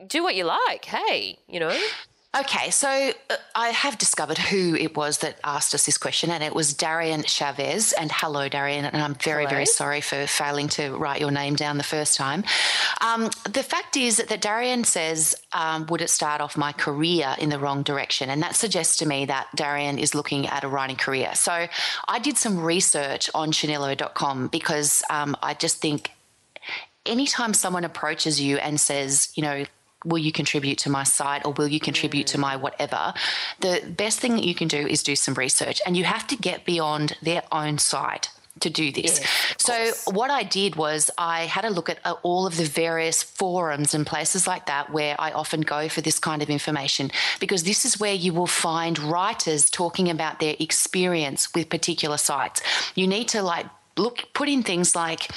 [0.07, 0.85] Do what you like.
[0.85, 1.77] Hey you know
[2.37, 6.43] Okay, so uh, I have discovered who it was that asked us this question, and
[6.43, 7.93] it was Darian Chavez.
[7.93, 9.51] And hello, Darian, and I'm very, hello.
[9.51, 12.43] very sorry for failing to write your name down the first time.
[13.01, 17.51] Um, the fact is that Darian says, um, Would it start off my career in
[17.51, 18.29] the wrong direction?
[18.31, 21.37] And that suggests to me that Darian is looking at a writing career.
[21.37, 21.69] So
[22.09, 26.11] I did some research on Channillo.com because um, I just think
[27.07, 29.67] anytime someone approaches you and says, you know,
[30.05, 33.15] will you contribute to my site or will you contribute to my whatever
[33.61, 36.37] the best thing that you can do is do some research and you have to
[36.37, 38.29] get beyond their own site
[38.61, 39.21] to do this.
[39.59, 43.23] So what I did was I had a look at uh, all of the various
[43.23, 47.11] forums and places like that where I often go for this kind of information
[47.41, 52.63] because this is where you will find writers talking about their experience with particular sites.
[52.95, 53.67] You need to like
[53.97, 55.29] look put in things like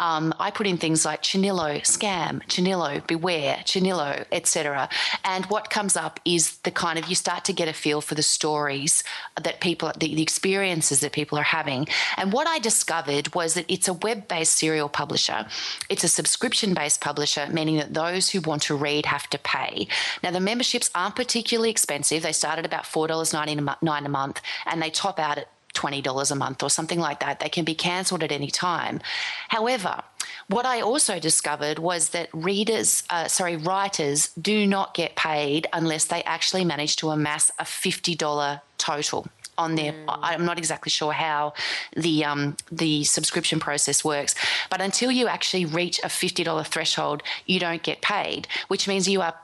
[0.00, 4.88] um, I put in things like Channillo scam, Channillo beware, Channillo, etc.
[5.24, 8.14] And what comes up is the kind of you start to get a feel for
[8.14, 9.02] the stories
[9.42, 11.88] that people, the, the experiences that people are having.
[12.16, 15.46] And what I discovered was that it's a web-based serial publisher.
[15.88, 19.88] It's a subscription-based publisher, meaning that those who want to read have to pay.
[20.22, 22.22] Now the memberships aren't particularly expensive.
[22.22, 25.48] They start at about four dollars ninety nine a month, and they top out at
[25.74, 27.40] $20 a month or something like that.
[27.40, 29.00] They can be cancelled at any time.
[29.48, 30.02] However,
[30.48, 36.06] what I also discovered was that readers, uh, sorry, writers do not get paid unless
[36.06, 39.26] they actually manage to amass a $50 total
[39.58, 39.92] on their.
[39.92, 40.04] Mm.
[40.22, 41.52] I'm not exactly sure how
[41.94, 44.34] the um, the subscription process works,
[44.70, 49.08] but until you actually reach a fifty dollar threshold, you don't get paid, which means
[49.08, 49.34] you are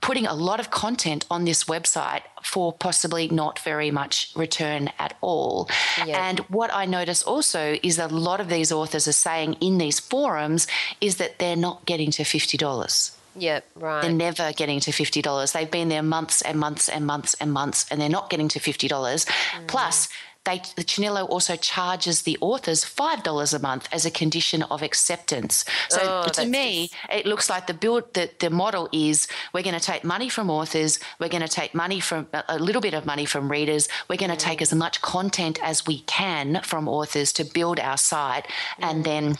[0.00, 5.16] putting a lot of content on this website for possibly not very much return at
[5.20, 5.68] all.
[6.04, 6.28] Yeah.
[6.28, 9.78] And what I notice also is that a lot of these authors are saying in
[9.78, 10.66] these forums
[11.00, 13.12] is that they're not getting to $50.
[13.38, 14.02] Yep, right.
[14.02, 15.52] They're never getting to $50.
[15.52, 18.58] They've been there months and months and months and months, and they're not getting to
[18.58, 18.88] $50.
[18.88, 19.66] Mm.
[19.66, 20.08] Plus,
[20.46, 25.64] they, the Channillo also charges the authors $5 a month as a condition of acceptance.
[25.90, 26.94] So oh, to me, just...
[27.10, 30.48] it looks like the build, the, the model is we're going to take money from
[30.48, 34.16] authors, we're going to take money from a little bit of money from readers, we're
[34.16, 34.48] going to mm.
[34.50, 38.90] take as much content as we can from authors to build our site, mm.
[38.90, 39.36] and then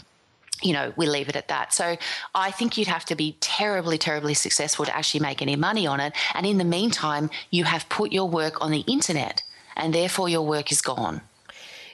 [0.62, 1.74] you know, we leave it at that.
[1.74, 1.98] So
[2.34, 6.00] I think you'd have to be terribly, terribly successful to actually make any money on
[6.00, 6.14] it.
[6.32, 9.42] And in the meantime, you have put your work on the internet
[9.76, 11.20] and therefore your work is gone.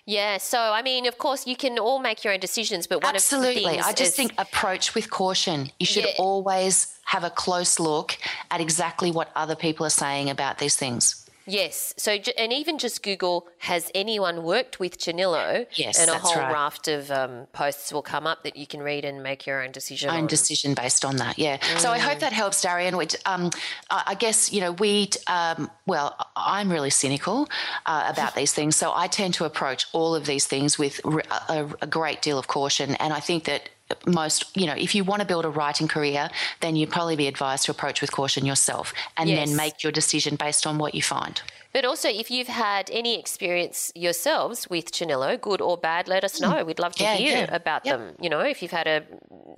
[0.05, 3.15] Yeah, so I mean, of course, you can all make your own decisions, but one
[3.15, 3.47] of the things.
[3.47, 5.71] absolutely, I just is, think approach with caution.
[5.79, 6.15] You should yeah.
[6.19, 8.17] always have a close look
[8.51, 11.22] at exactly what other people are saying about these things.
[11.53, 11.93] Yes.
[11.99, 15.67] So, and even just Google, has anyone worked with Channillo?
[15.75, 16.51] Yes, and a whole right.
[16.51, 19.71] raft of um, posts will come up that you can read and make your own
[19.71, 20.09] decision.
[20.09, 20.27] Own on.
[20.27, 21.39] decision based on that.
[21.39, 21.59] Yeah.
[21.59, 21.79] Mm.
[21.79, 22.97] So I hope that helps, Darian.
[22.97, 23.51] Which um,
[23.91, 25.11] I guess you know we.
[25.27, 27.49] Um, well, I'm really cynical
[27.85, 31.69] uh, about these things, so I tend to approach all of these things with a,
[31.83, 33.69] a great deal of caution, and I think that
[34.07, 36.31] most, you know, if you want to build a writing career,
[36.61, 39.49] then you'd probably be advised to approach with caution yourself and yes.
[39.49, 41.43] then make your decision based on what you find.
[41.73, 46.39] But also, if you've had any experience yourselves with Channillo, good or bad, let us
[46.39, 46.53] know.
[46.53, 46.67] Mm.
[46.67, 47.55] We'd love to yeah, hear yeah.
[47.55, 47.99] about yep.
[47.99, 48.15] them.
[48.21, 49.05] You know, if you've had a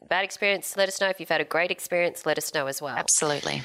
[0.08, 1.08] bad experience, let us know.
[1.08, 2.96] If you've had a great experience, let us know as well.
[2.96, 3.62] Absolutely.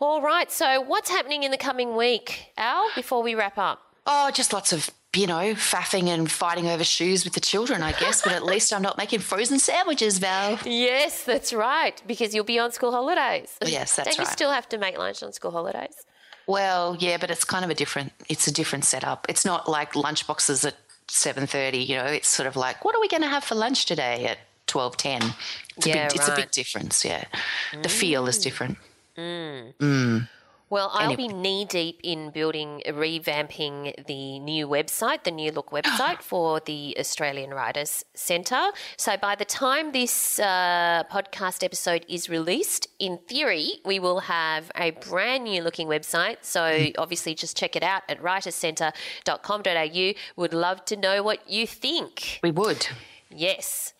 [0.00, 0.52] All right.
[0.52, 3.80] So, what's happening in the coming week, Al, before we wrap up?
[4.06, 7.92] Oh, just lots of you know, faffing and fighting over shoes with the children, I
[7.92, 10.58] guess, but at least I'm not making frozen sandwiches, Val.
[10.64, 13.56] Yes, that's right, because you'll be on school holidays.
[13.64, 14.28] Yes, that's Don't right.
[14.28, 16.04] you still have to make lunch on school holidays?
[16.46, 19.26] Well, yeah, but it's kind of a different, it's a different setup.
[19.28, 20.76] It's not like lunchboxes at
[21.08, 23.86] 7.30, you know, it's sort of like, what are we going to have for lunch
[23.86, 25.34] today at 12.10?
[25.76, 26.14] It's, yeah, a, big, right.
[26.16, 27.24] it's a big difference, yeah.
[27.72, 27.82] Mm.
[27.82, 28.78] The feel is different.
[29.16, 29.74] Mm.
[29.74, 30.28] Mm.
[30.70, 31.28] Well, I'll anyway.
[31.28, 36.96] be knee deep in building, revamping the new website, the new look website for the
[36.98, 38.70] Australian Writers Centre.
[38.96, 44.70] So by the time this uh, podcast episode is released, in theory, we will have
[44.76, 46.38] a brand new looking website.
[46.42, 46.88] So hmm.
[46.98, 50.12] obviously, just check it out at writerscentre.com.au.
[50.36, 52.40] Would love to know what you think.
[52.42, 52.88] We would.
[53.30, 53.94] Yes.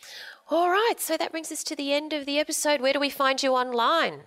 [0.51, 2.81] All right, so that brings us to the end of the episode.
[2.81, 4.21] Where do we find you online?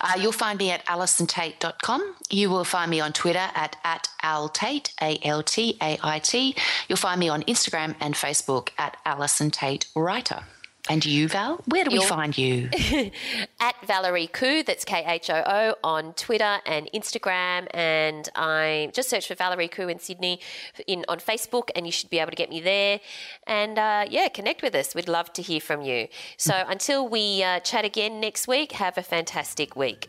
[0.00, 2.14] Uh, you'll find me at allisontait.com.
[2.30, 6.56] You will find me on Twitter at, at altait, A-L-T-A-I-T.
[6.88, 10.44] You'll find me on Instagram and Facebook at Allison Tait Writer.
[10.88, 12.68] And you, Val, where do You're, we find you?
[13.60, 17.66] at Valerie Khoo, that's K H O O, on Twitter and Instagram.
[17.74, 20.40] And I just search for Valerie Khoo in Sydney
[20.86, 23.00] in on Facebook, and you should be able to get me there.
[23.46, 24.94] And uh, yeah, connect with us.
[24.94, 26.08] We'd love to hear from you.
[26.36, 26.70] So mm.
[26.70, 30.08] until we uh, chat again next week, have a fantastic week.